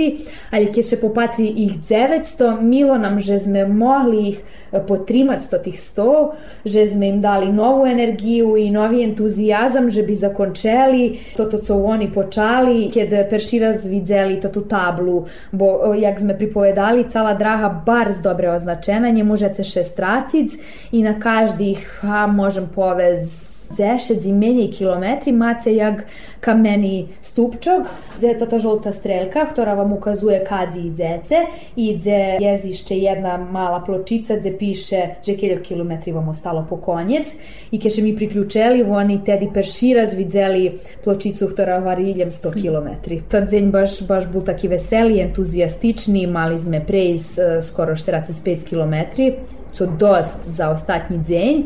[0.52, 4.40] ali keď se popatri ih 900, milo nam, že sme mogli ih
[4.88, 6.32] potrimati sto tih 100,
[6.66, 12.08] že sme im dali novu energiju i novi entuzijazam, že bi zakončeli toto, co oni
[12.08, 14.11] počali, keď perširaz vidzeli
[14.42, 19.96] to tu tablu, bo jak sme pripovedali, cala draha barz dobre označena, nie možete šest
[19.96, 20.56] tracic
[20.92, 26.06] i na každih, ha, možem povez 10 menje kilometri mace jak
[26.40, 27.84] kameni stupčog,
[28.18, 31.36] gdje je ta žolta strelka, która vam ukazuje kadzi i dzece
[31.76, 37.36] i gdje jezišće jedna mala pločica gdje piše že keljo kilometri vam ostalo po konjec
[37.72, 40.66] i keď še mi priključeli, oni tedi perši razvidzeli
[41.04, 43.22] pločicu, która variljem 100 kilometri.
[43.32, 49.32] To dzenj baš, baš bul taki veseli, entuzijastični, mali sme prejs uh, skoro 45 kilometri,
[49.74, 51.62] co dost za ostatnji dzenj,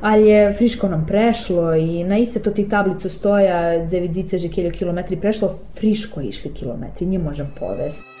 [0.00, 4.48] ali je friško nam prešlo i na iste to ti tablicu stoja gdje vidice že
[4.48, 8.19] keljo kilometri prešlo, friško išli kilometri, nje možem povest.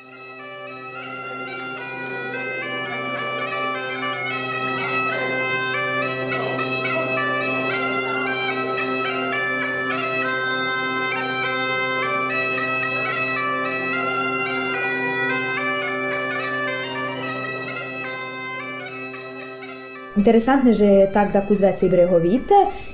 [20.20, 21.92] Interesantne, že je tak da kuzvece i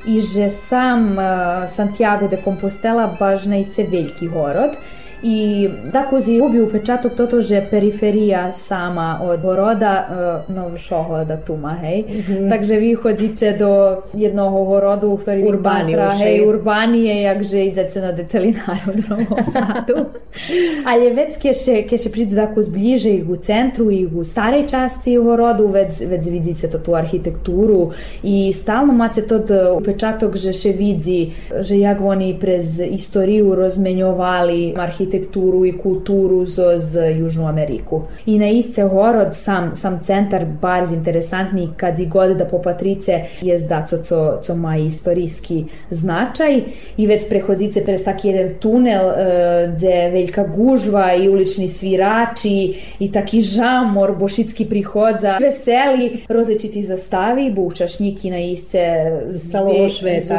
[0.07, 4.79] i že sam uh, Santiago de Compostela baš najse veljki horod
[5.27, 9.95] i tako si ubi upečatok toto, že periferija sama od horoda
[10.47, 12.05] uh, novšoho datuma, hej.
[12.07, 12.49] Mhm.
[12.49, 18.99] Takže vy chodzíte do jednoho horodu, ktorý Urbani hej, urbanije, jakže idete na detelináru v
[19.11, 19.99] Novom Sadu.
[20.87, 21.99] Ale vec, keď še, keď
[22.47, 26.95] tako zbliže i u centru i u starej časti horodu, vec, vec vidíte to tu
[26.95, 27.91] arhitekturu
[28.23, 29.43] i stalno macie to
[29.75, 35.16] upečatok, že še vidzi, že jak oni prez istoriju rozmenjovali arhitekturu
[35.67, 38.03] i kulturu zo z Južnu Ameriku.
[38.27, 43.59] I na isce horod, sam, sam centar bar interesantni kad i god da popatrice je
[43.59, 46.63] da co, co, co ma istorijski značaj
[46.97, 53.13] i već prehodzice prez taki jedan tunel e, gde veljka gužva i ulični svirači i
[53.13, 59.51] taki žamor bošitski prihodza veseli rozličiti zastavi bučašnjiki na isce z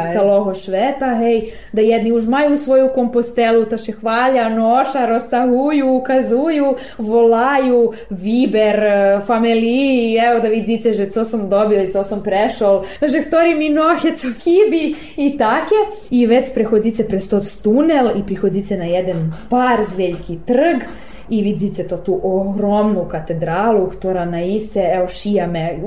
[0.06, 0.12] je.
[0.12, 6.74] celogo sveta hej, da jedni už maju svoju kompostelu ta še hvalja noša, rozsahuju, ukazuju
[6.98, 13.22] volaju viber e, familiji evo da vidite že co sam dobili, co sam prešol že
[13.22, 15.78] ktori mi nohe, co kibi i take.
[16.10, 20.82] I već prehodzice prez to tunel i prihodzice na jedan par zveljki trg
[21.30, 25.78] i vidite to tu ogromnu katedralu, ktorá na isce, evo šija me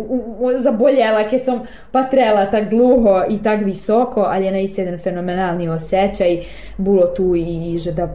[0.57, 1.59] zaboljela kad sam
[1.91, 6.39] patrela tak dluho i tak visoko, ali je na isce jedan fenomenalni osjećaj,
[6.77, 8.07] bilo tu i že da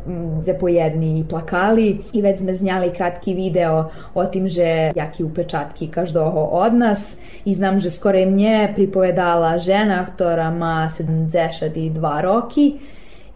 [0.42, 1.98] ze pojedni plakali.
[2.12, 7.16] I već sme znjali kratki video o tim, že jaki upečatki každoho od nas.
[7.44, 12.78] I znam, že skoro je mnje pripovedala žena, ktorá má 72 roki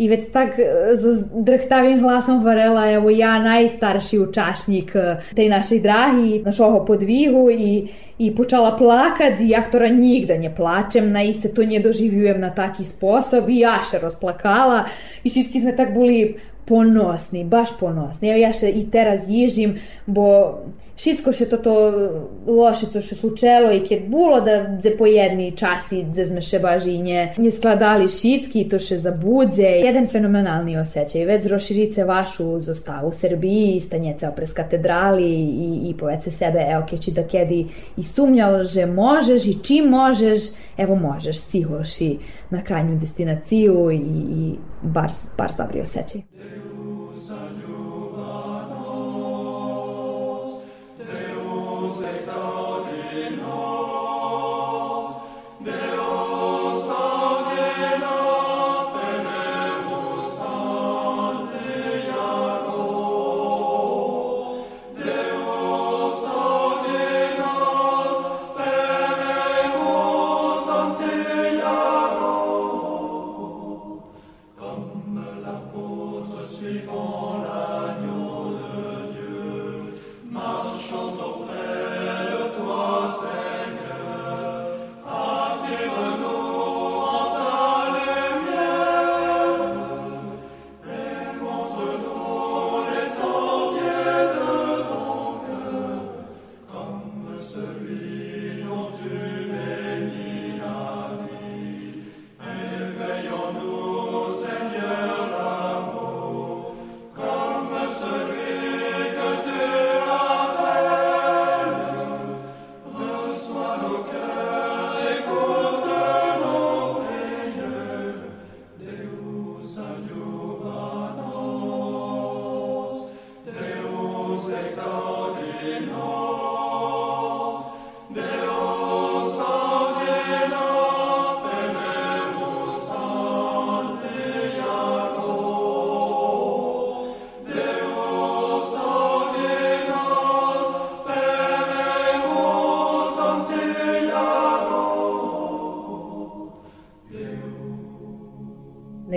[0.01, 5.81] i već tak e, z drhtavim glasom varela, evo ja najstarši učašnik e, tej našej
[5.81, 7.89] drahi, našoho podvihu i,
[8.19, 12.85] i počala plakat ja ktora nigda nie plačem, na iste to nie doživujem na taki
[12.85, 14.87] sposob i ja še rozplakala.
[15.25, 16.41] I všetky sme tak boli
[16.71, 18.31] ponosni, baš ponosni.
[18.31, 19.75] Evo ja še i teraz jižim,
[20.07, 20.29] bo
[21.01, 21.73] všetko še toto
[22.47, 26.61] loše, co slučelo i kad bilo da dze po jedni časi dze sme še
[27.03, 29.67] nje, skladali šitski, to še zabudze.
[29.81, 31.25] Jedan fenomenalni osjećaj.
[31.25, 37.17] Već rozširice vašu zostavu u Srbiji, stanjece prez katedrali i, i povece sebe, evo keči
[37.17, 37.65] da kedi
[37.97, 42.11] i sumnjal, že možeš i čim možeš, evo možeš, sihoši
[42.51, 46.23] na krajnju destinaciju i, i bar, bar dobri osjećaj.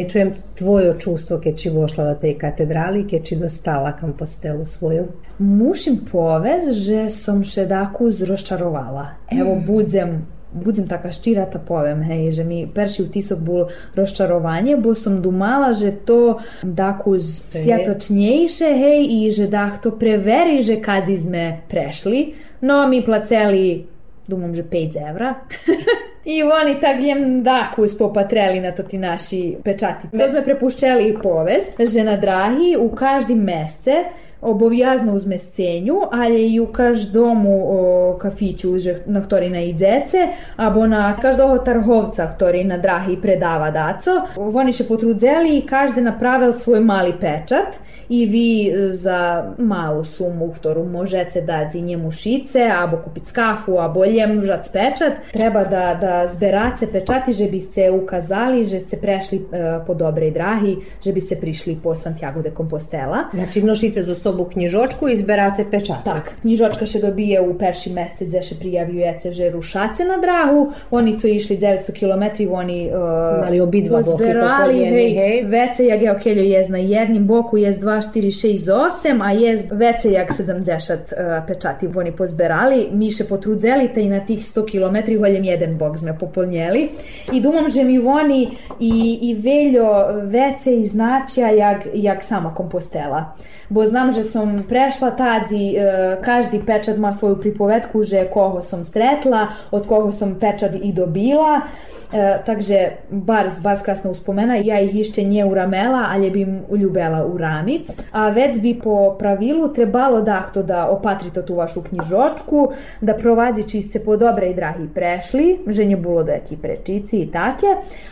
[0.03, 5.07] Ne čujem tvoje čustvo keď si vošla do tej katedrali, keď si dostala kompostelu svoju.
[5.39, 9.31] Mušim povez, že som še daku zrozčarovala.
[9.31, 14.93] Evo, budzem budem taka ščira ta povem, hej, že mi perši utisak bol rozčarovanje, bo
[14.93, 21.65] som dumala, že to daku sjatočnejše, hej, i že dah to preveri, že kad sme
[21.65, 23.81] prešli, no mi placeli,
[24.27, 25.41] dumam, že 5 evra.
[26.25, 30.07] I oni tak ljem daku spopatreli na to ti naši pečati.
[30.17, 34.03] To sme prepuščeli povez, že na drahi u každi mesece
[34.43, 40.27] у змесценню, але й у кожному о, кафічу, вже, на ktorý наїдеться,
[40.57, 44.21] або на кожного торговця, ktorý на драги предава дацо.
[44.37, 47.79] Вони ще потруdzeli i každe napravil svoj mali pečat
[48.09, 54.39] i vi za malu sumu, ktorú možete dati njemu šice, abo kupiti skafu, abo ljem
[54.39, 59.79] vžac pečat, treba da, da zberate pečati, že bi se ukazali, že ste prešli e,
[59.87, 63.23] po dobrej drahi, že bi se prišli po Santiago de Compostela.
[63.33, 66.03] Znači mnošice za sobu knjižočku i zberace pečace.
[66.05, 71.19] Tak, knjižočka še dobije u perši mesec, gde še prijavljujete, že rušace na drahu, oni
[71.19, 75.37] su išli 900 km, oni uh, Mali obidva popoljeni, hej, hej.
[75.49, 80.33] Vecejak je okeljo jest na jednim boku, jest 2, 4, 6, 8, a jest Vecejak
[80.33, 82.87] 70 uh, pečati oni pozberali.
[82.91, 86.87] Mi še potrudzeli te i na tih 100 km holjem jeden bok sme popolnjeli.
[87.33, 88.41] I dumam, že mi oni
[88.79, 88.93] i,
[89.29, 89.89] i veljo
[90.29, 93.35] vece i značja jak, jak sama kompostela.
[93.69, 98.83] Bo znam, že som prešla tadzi, uh, každi pečat ma svoju pripovetku, že koho som
[98.83, 101.61] stretla, od koho som pečat i dobila.
[102.13, 107.25] E, takže bar, bar krasno uspomena, ja ih išće nje uramela, ali bi im uljubela
[107.25, 107.89] u ramic.
[108.11, 112.71] A već bi po pravilu trebalo dahto da opatrito tu vašu knjižočku,
[113.01, 117.31] da provadzi čistce po dobre i drahi prešli, že nje bilo da jaki prečici i
[117.31, 117.67] take,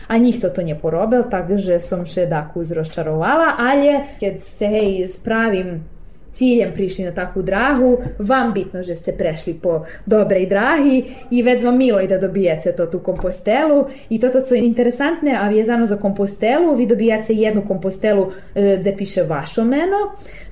[0.08, 5.08] a njih to to nje porobel, takže som še daku zrozčarovala, ali kad se hej
[5.08, 5.84] spravim
[6.32, 11.64] ciljem prišli na takvu drahu, vam bitno že ste prešli po dobrej drahi i već
[11.64, 13.86] vam milo i da dobijete to tu kompostelu.
[14.08, 18.76] I to to co je interesantne, a vezano za kompostelu, vi dobijate jednu kompostelu e,
[18.80, 19.96] gde piše vašo meno,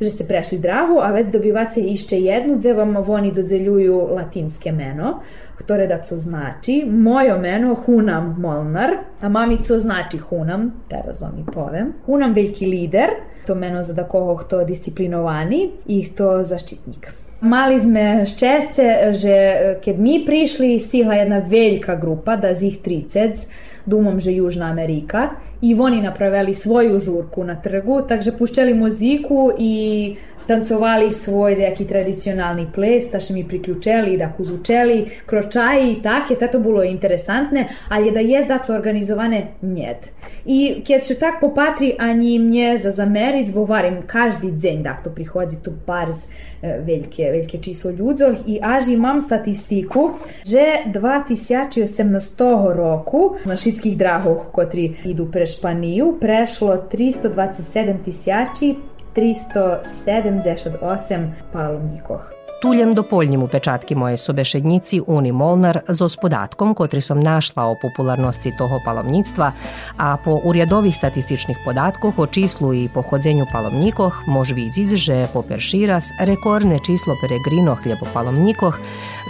[0.00, 5.20] že ste prešli drahu, a već dobivate išće jednu gde vam oni dodzeljuju latinske meno,
[5.60, 6.84] ktoré da co znači.
[6.88, 8.90] Mojo meno Hunam Molnar,
[9.20, 11.92] a mami co znači Hunam, teraz vam i povem.
[12.06, 13.10] Hunam veljki lider,
[13.46, 17.12] to meno za da koho kto disciplinovani i kto zaštitnik.
[17.40, 19.36] Mali sme ščesce, že
[19.84, 23.46] keď mi prišli, stihla jedna veljka grupa, da z ih 30,
[23.86, 25.30] dumom, že Južna Amerika,
[25.60, 30.16] i oni napravili svoju žurku na trgu, takže pušćali muziku i
[30.50, 34.98] tancovali svoj neki tradicionalni ples, da še mi priključeli, da kuzučeli,
[35.30, 40.10] kročaji i tak je, to bilo interesantne, ali da je da su organizovane njed.
[40.44, 45.14] I kad še tak popatri, ani mnie za zameric, bo varim každi dzen da to
[45.14, 46.26] prihodzi tu barz
[46.62, 50.10] veljke, veljke číslo ľudzoch i až imam statistiku,
[50.44, 52.44] že 2018
[52.76, 58.74] roku na všetkých drahoch, kotri idu pre Španiju, prešlo 327 tisjači
[59.14, 62.40] 378 palomnikoh.
[62.60, 68.80] Tuljem dopoljnjim upečatki moje sobešednici Uni Molnar z podatkom, kotri som našla o popularnosti toho
[68.84, 69.52] palovnictva,
[69.96, 76.04] a po urjadovih statističnih podatkoh o číslu i pohodzenju palovnikoh mož vidjeti, že po Perširas
[76.20, 78.78] rekordne číslo peregrino hljebo palovnikoh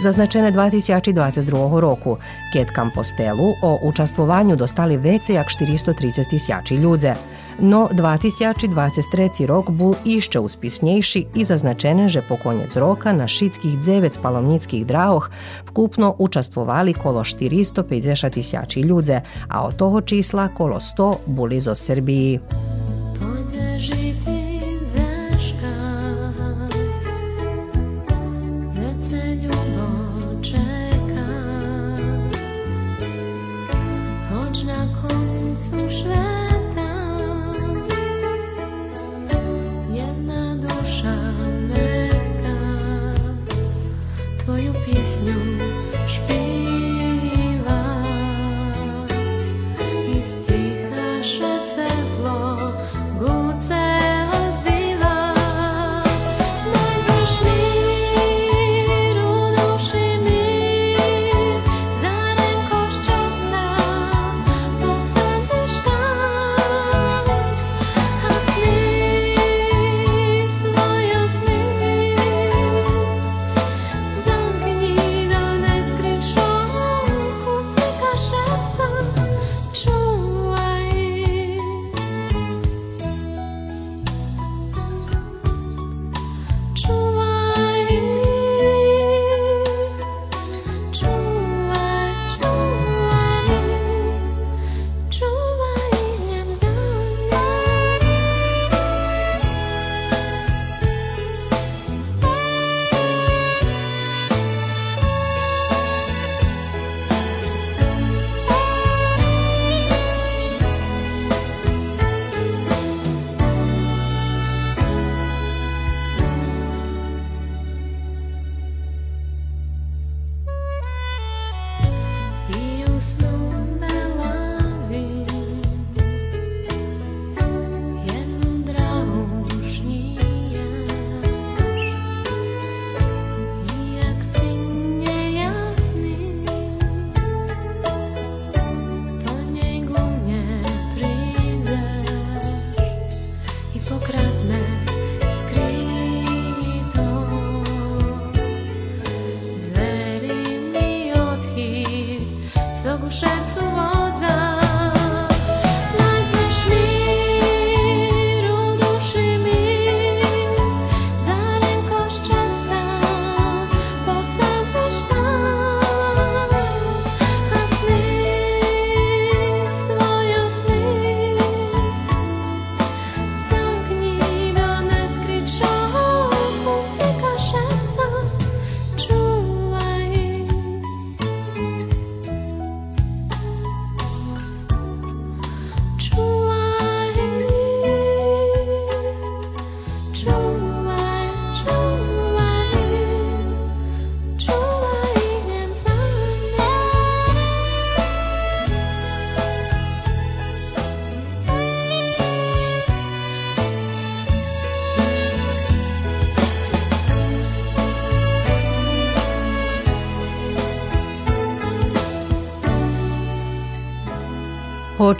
[0.03, 2.17] zaznačene 2022 roku,
[2.53, 7.15] keď Kampostelu o učastvovanju dostali vece jak 430 tisjači ljudze.
[7.59, 14.11] No 2023 rok bol išće uspisnejši i zaznačene, že po konjec roka na šitskih 9
[14.11, 15.29] spalovnických dráhoch
[15.65, 22.39] vkupno učastvovali kolo 450 tisjači ljudze, a od toho čísla kolo 100 boli zo Srbiji.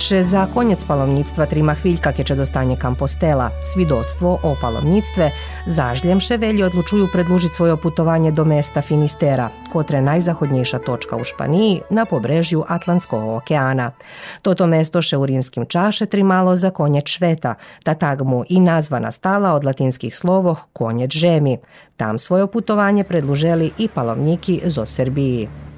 [0.02, 1.45] Hoće za konjec palovnictva
[1.82, 5.32] hviljka keće dostanje Kampostela, svidoctvo o palovnictve,
[5.66, 12.06] zažljemše velje odlučuju predlužiti svoje putovanje do mesta Finistera, kotre najzahodnjejša točka u Španiji na
[12.06, 13.91] pobrežju Atlantskog okeana.
[14.41, 19.12] Toto mesto še u rimskim čaše trimalo za konjeć šveta, ta tag mu i nazvana
[19.12, 21.58] stala od latinskih slovo konjeć žemi.
[21.97, 25.71] Tam svoje putovanje predluželi i palovniki zo Srbiji.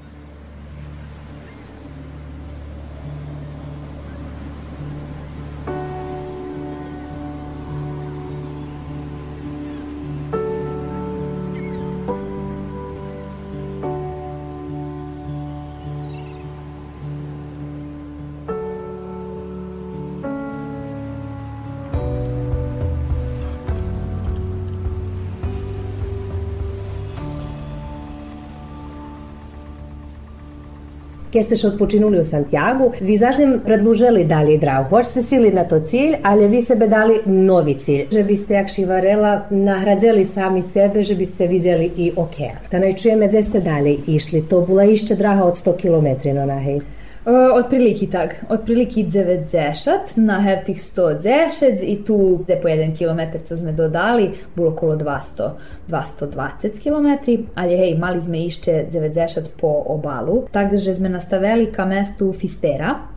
[31.34, 34.84] Ке сте што odpočinuli u Santiago, vi zaždim predlužili dalje drahu.
[34.90, 38.04] Hoć se sili na to cilj, ali vi sebe dali novi cilj.
[38.12, 42.62] Že biste, jak šivarela, nahradzeli sami sebe, že biste vidjeli i okean.
[42.70, 44.44] Da ne čujeme gdje ste dalje išli.
[44.48, 46.78] To bila išće draha od 100 km na hej.
[47.24, 53.56] Uh, otprilike tak, otprilike 90 na hevtih 110 i tu gde po 1 km co
[53.56, 55.50] sme dodali, bilo okolo 200,
[55.88, 57.08] 220 km,
[57.54, 63.14] ali hej, mali sme išće 90 po obalu, tako že sme nastavili ka mestu Fistera,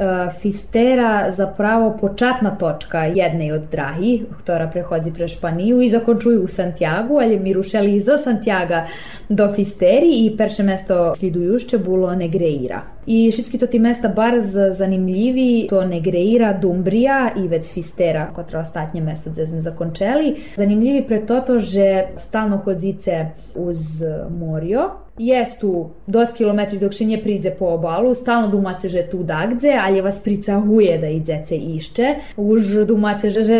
[0.00, 6.48] Uh, Fistera zapravo počatna točka jednej od drahi, ktorá prehodzi pre Španiju i zakončuju u
[6.48, 8.86] Santiago, ali mi rušeli iza Santiaga
[9.28, 12.80] do Fisteri i perše mesto slidujušće bilo Negreira.
[13.10, 14.38] I všetky to ti mesta bar
[14.70, 20.36] zanimljivi, to Negreira, Dumbrija i vec Fistera, kotra ostatnje mesto gde sme zakončeli.
[20.56, 27.18] Zanimljivi pre toto, že stalno hodzice uz morio, jest tu dos kilometri dok še nje
[27.20, 32.86] pridze po obalu, stalno dumace že tu dagdze, ali vas pricahuje da idzece išće, už
[32.86, 33.58] dumace že, že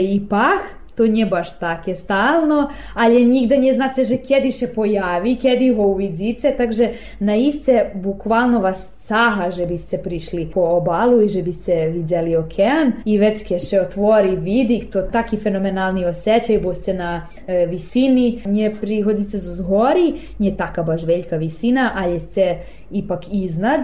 [0.00, 0.60] i pah,
[1.00, 5.82] to nie baš takie stalno, ali nigde nie znacie, że kiedy się pojawi, kiedy ho
[5.82, 6.88] uvidzice, takže
[7.20, 12.92] na isce bukvalno vas caha, že biste prišli po obalu i že biste vidjeli okean
[13.04, 18.70] i već ke še otvori vidi, to taki fenomenalni osjećaj, bo na e, visini, nje
[18.80, 22.58] prihodite z zgori, nje taka baš veljka visina, ali ste
[22.90, 23.80] ipak iznad,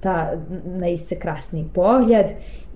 [0.00, 0.32] ta
[0.64, 2.26] naiste krasni pogled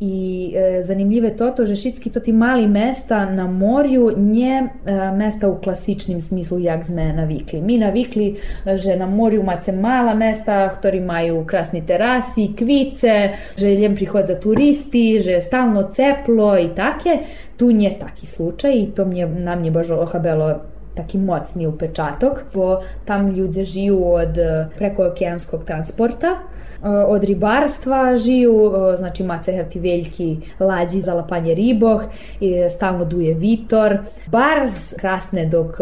[0.01, 5.11] i e, zanimljive to to, že šitski to ti mali mesta na morju nje e,
[5.17, 7.61] mesta u klasičnim smislu jak sme navikli.
[7.61, 8.37] Mi navikli,
[8.75, 14.41] že na morju mace mala mesta, ktori maju krasni terasi, kvice, že ljem prihod za
[14.41, 17.19] turisti, že stalno ceplo i take.
[17.57, 20.55] Tu nje taki slučaj i to mnje, nam nje baš ohabelo
[20.95, 24.39] taki mocni upečatok, bo tam ljudi žiju od
[24.79, 26.39] prekookeanskog transporta,
[26.83, 32.03] od ribarstva žiju, znači mace ti veljki lađi za lapanje riboh,
[32.41, 35.77] i stalno duje vitor, barz krasne dok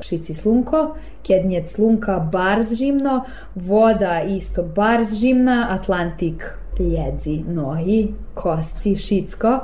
[0.00, 3.24] švici slunko, kednjec slunka barz žimno,
[3.54, 6.44] voda isto barz žimna, Atlantik
[6.78, 9.60] ljedzi nohi, kosci, šicko,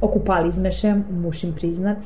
[0.00, 1.98] okupali zmeše, mušim priznat,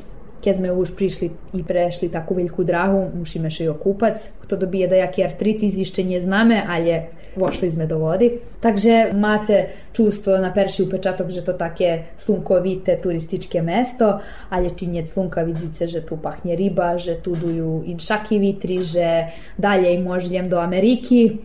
[0.45, 4.21] keď sme už prišli i prešli takú veľkú drahu, musíme še i okupac.
[4.45, 7.24] Kto dobije da jaki artritis ešte neznáme, ale vošli sme
[7.87, 8.39] do vody.
[8.61, 14.19] Takže máte čustvo na perši upečatok, že to také slunkovite turističke mesto,
[14.51, 19.99] ale činjec slunka vidíte, že tu pachne ryba, že tu duju inšaki vitri, že dalje
[20.01, 21.39] možem do Ameriky,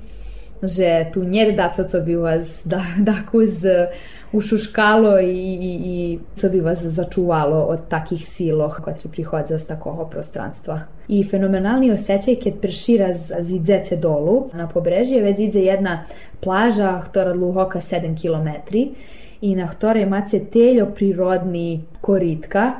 [0.63, 1.23] že tu
[1.55, 2.81] da co, co by vas da,
[3.11, 3.87] daku z
[4.31, 10.05] ušuškalo i, i, i co bi vas začuvalo od takih siloh koji prihodza z takoho
[10.05, 10.79] prostranstva.
[11.07, 16.03] I fenomenalni osjećaj kad prešira z idzece dolu na pobrežje, već idze jedna
[16.39, 18.77] plaža, ktora dluhoka 7 km
[19.41, 22.71] i na ktorej mace teljo prirodni koritka,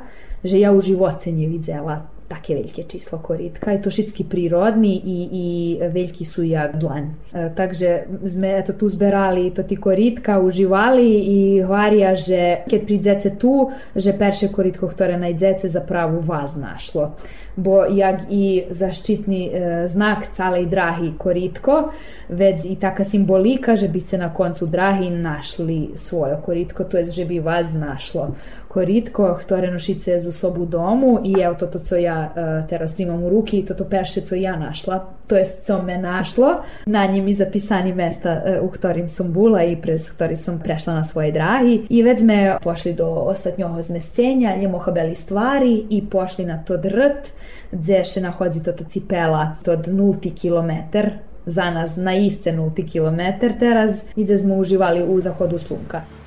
[0.44, 3.74] že ja u živoce nje vidzela takie wielkie číslo koritka.
[3.74, 5.46] Je to všetky prírodný i, i
[5.82, 7.18] veľký sú jak dlan.
[7.34, 13.28] E, takže sme to tu zberali, to ti koritka, uživali i hvaria, že keď pridzece
[13.34, 17.18] tu, že perše koritko, ktoré najdete, zapravo vas našlo.
[17.58, 19.52] Bo jak i zaštitni e,
[19.90, 21.90] znak calej drahi koritko,
[22.30, 27.10] već i taka simbolika, že bi se na koncu drahi našli svoje koritko, to je
[27.10, 28.38] že bi vas našlo
[28.70, 33.30] koritko, ktoré nošice z sobu domu i evo toto co ja uh, teraz imam u
[33.30, 37.94] ruki, toto perše co ja našla, to je co me našlo, na njim i zapisani
[37.94, 42.02] mesta uh, u ktorim sam bula i prez ktorih sam prešla na svoje drahi i
[42.02, 47.32] već sme pošli do ostatnjoho zmescenja, njemo habeli stvari i pošli na to drt,
[47.72, 51.10] gdje še nahodzi toto cipela, to nulti kilometar
[51.46, 56.19] za nas na iste nulti kilometar teraz i da smo uživali u zahodu slunka.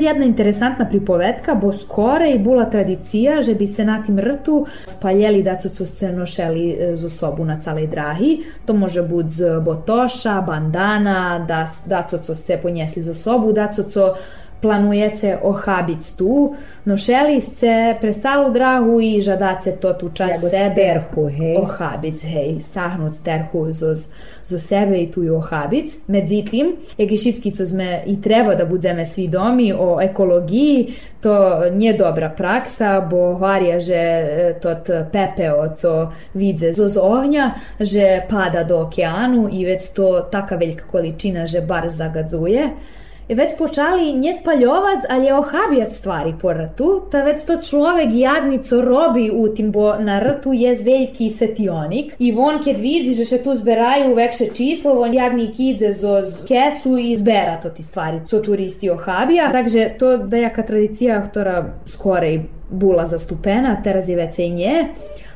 [0.00, 4.66] Tu je jedna interesantna pripovedka, bo skoraj bila tradicija, že bi se na tim rtu
[4.88, 8.38] spaljeli da co se nošeli e, z osobu na calej drahi.
[8.64, 14.14] To može biti z botoša, bandana, da, da co se ponjesli z osobu, da co
[14.60, 16.54] planujete ohabic tu,
[16.84, 21.56] nošeli ste presalu drahu i žadace to tu čas Jago sebe terhu, hej.
[21.56, 24.08] ohabic, hej, sahnut terhu zoz,
[24.44, 25.92] zo sebe i tu i ohabic.
[26.06, 32.30] Međutim, jegišitski co sme i treba da budeme svi domi o ekologiji, to nije dobra
[32.36, 39.48] praksa, bo varja, že e, tot pepeo, co vidze zoz ognja, že pada do okeanu
[39.52, 42.68] i već to taka velika količina, že bar zagadzuje.
[43.34, 48.80] Već počali nje spaljovac, ali je ohabijat stvari po rtu, ta već to človek jadnico
[48.80, 53.42] robi u tim, bo na rtu je veljki svetionik i von kad vidzi že se
[53.44, 58.40] tu zberaju vekše číslo, von jadnik idze zoz kesu i zbera to ti stvari, co
[58.40, 59.52] turisti ohabija.
[59.52, 62.40] Takže to da jaka tradicija, ktora skorej
[62.70, 64.84] bula zastupena, teraz je već i nje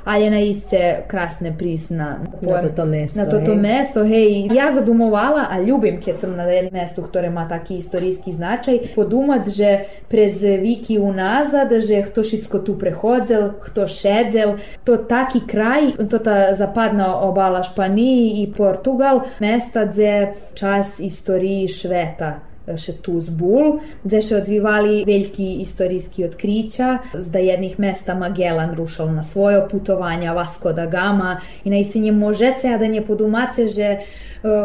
[0.05, 3.61] ali je na isce krasne prisna Na toto mesto, na toto hej.
[3.61, 8.32] mesto, hej, ja zadumovala, a ljubim kad sam na jednom mestu ktoré má taký istorijski
[8.32, 15.41] značaj, podumac, že prez viki unazad, že hto šitsko tu prehodzel, hto šedzel, to taki
[15.47, 23.21] kraj, to ta zapadna obala Španiji i Portugal, mesta gdje čas istoriji šveta še tu
[23.21, 30.33] zbul, gdje se odvivali veliki istorijski otkrića, zda jednih mesta Magellan rušal na svoje putovanja,
[30.33, 34.01] Vasco da Gama i na istini možete, a da nje podumace, že eh,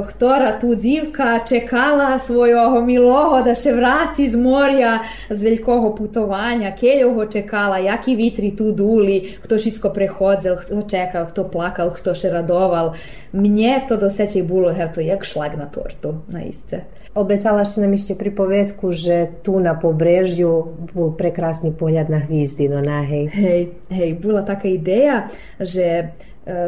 [0.07, 7.25] htora tu dzivka čekala svojого miloho da še vraci iz morja z velikого putovanja, keljoho
[7.25, 12.93] čekala, jaki vitri tu duli, hto šitsko prehodzel, hto čekal, hto plakal, hto še radoval.
[13.33, 16.98] Mnje to dosećaj bilo, evo to, jak šlag na tortu, na isce.
[17.19, 23.01] Обіцяла, що нам ще приповідку, що ту на побережжю був прекрасний погляд на гвіздину, на
[23.01, 23.29] гей.
[23.33, 25.29] Гей, гей, була така ідея,
[25.61, 26.03] що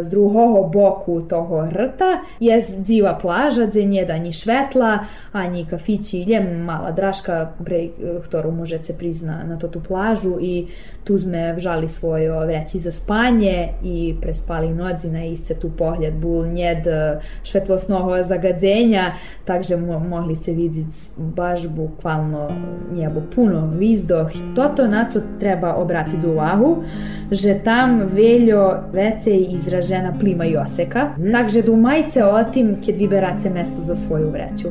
[0.01, 2.21] z druhого boku toho rta.
[2.39, 4.99] Je dziva plaža, gdje nije da ni švetla,
[5.31, 7.89] ani kafići, je mala draška, pre,
[8.25, 10.67] ktorú možete prizna na to tu plažu i
[11.03, 16.45] tu sme vžali svojo vreći za spanje i prespali noci na isce tu pohljad bul
[16.45, 19.11] njed e, švetlosnog zagadzenja,
[19.45, 22.49] takže mo, mogli se vidjeti baš bukvalno
[22.93, 24.31] njebo puno vizdoh.
[24.55, 26.83] Toto na co treba obratiti uvahu,
[27.31, 29.31] že tam veljo vece
[29.71, 34.67] izražena plima i oseka, takže dumajce o tim kad vyberate mesto za svoju vreću.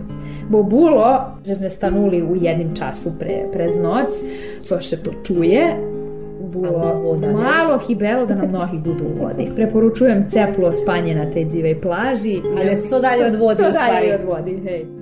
[0.49, 4.15] Bo bulo, že sme stanuli u jednim času pre, prez noc,
[4.65, 5.77] co še to čuje,
[6.53, 7.33] bilo voda ne.
[7.33, 9.49] malo hibelo da nam nohi budu u vodi.
[9.55, 12.41] Preporučujem ceplo spanje na tej dzivej plaži.
[12.59, 13.93] Ali co dalje od Co u stvari.
[13.93, 15.00] dalje od vodi, hej.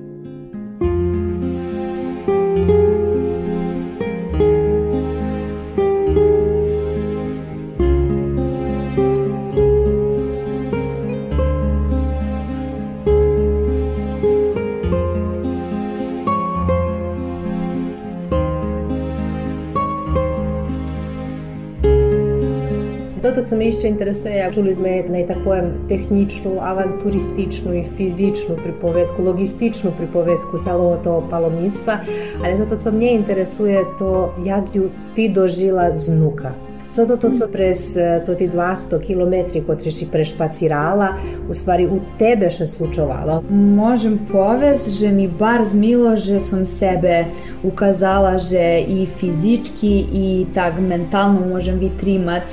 [23.28, 25.52] Toto, co me ešte interesuje, čuli sme aj takú
[25.84, 32.08] techničnú, avanturističnú i fyzičnú pripovedku, logističnú pripovedku celého toho palomnictva,
[32.40, 36.56] ale toto, co mne interesuje, to jak ju ty dožila znuka.
[36.88, 41.84] Co to to, co prez e, to ti 200 km, kotri si prešpacirala, u stvari
[41.84, 43.44] u tebe še slučovalo?
[43.52, 47.28] Možem povest, že mi bar zmilo, že som sebe
[47.60, 50.26] ukazala, že i fizički i
[50.56, 52.48] tak mentalno možem vytrimac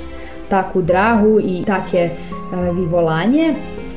[0.50, 2.10] taku drahu i take e,
[2.72, 3.54] vivolanje.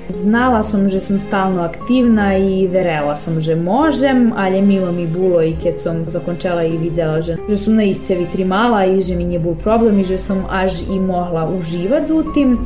[0.09, 5.41] Znala som, že som stalno aktivna i verela som, že možem, ali milo mi bilo
[5.41, 9.25] i kad som zakončala i vidjela, že, že som na isce vitrimala i že mi
[9.25, 12.57] nije bol problem i že som až i mohla uživat u tim.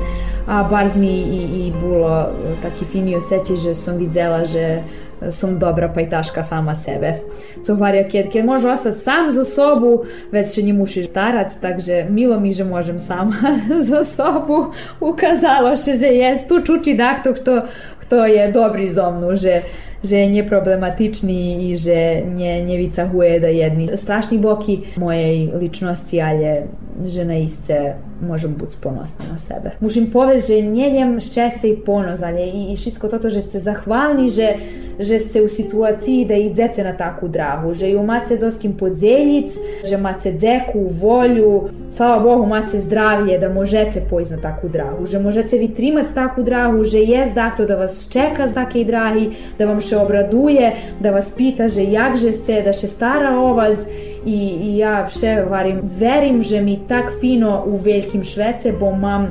[0.48, 2.32] a bar mi i, i було
[2.62, 4.84] такі фіні осеті, že som videla, že
[5.32, 7.20] som dobra pajtaška sama sebe.
[7.64, 12.10] Co говоря, keď, keď môžu ostať sám zo sobu, već še nie musiš starać, takže
[12.10, 13.36] milo mi, že môžem sama
[13.90, 14.74] za sobu.
[15.00, 17.68] Ukazalo się, že je tu čuči dakto, kto,
[18.08, 19.64] kto je dobri zo mnu, že
[20.04, 26.68] že je neproblematični i že nie, nie vycahuje da jedni strašni boki mojej ličnosti, ale
[27.08, 29.76] že naiste môžem byť ponosna na sebe.
[29.84, 34.32] Musím povedať, že neviem šťastie i ponos, ale i, i všetko toto, že ste zahvalni,
[34.32, 34.50] že,
[34.98, 39.96] že ste u situaciji da idete na takú drahu, že ju máte zoskim podzielić, že
[40.00, 45.58] máte dzeku, volju, slava Bohu, máte zdravlje da možete pojść na takú drahu, že možete
[45.58, 49.26] vytrimati takú drahu, že je zdakto da vas čeka z takej drahi,
[49.60, 53.54] da vam še obraduje, da vas pita, že jak že ste, da še stara o
[53.54, 53.78] vas
[54.26, 59.26] i, i ja še varim, verim, že mi tak fino u Veljkim Švece, bo mam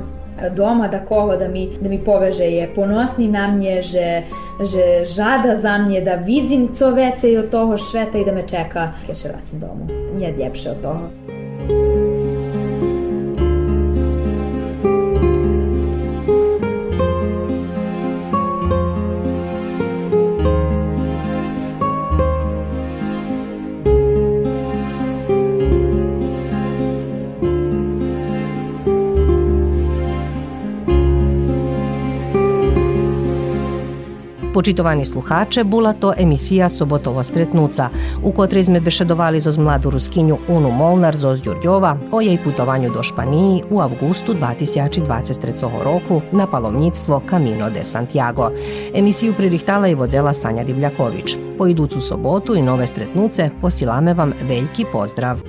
[0.51, 4.23] doma takoho da mi, da mi poveže je ponosni na mnie, že,
[4.61, 8.93] že žada za mnie da vidim co vece od toho šveta i da me čeka
[9.07, 9.87] keď še vracim domu.
[10.19, 12.02] Nije ljepše od toho.
[34.63, 37.89] Почитувани слухаче, була то емисија Соботово стретнуца,
[38.23, 43.03] у котрой сме беседовали со младу рускињу Уну Молнар зо Ѓурѓова о јеј путувању до
[43.03, 48.53] Шпании у августу 2023 року на паломництво Камино де Сантјаго.
[48.95, 51.59] Емисију пририхтала и водзела Сања Дивљаковиќ.
[51.59, 55.43] По идуцу соботу и нове стретнуце посиламе вам велики поздрав.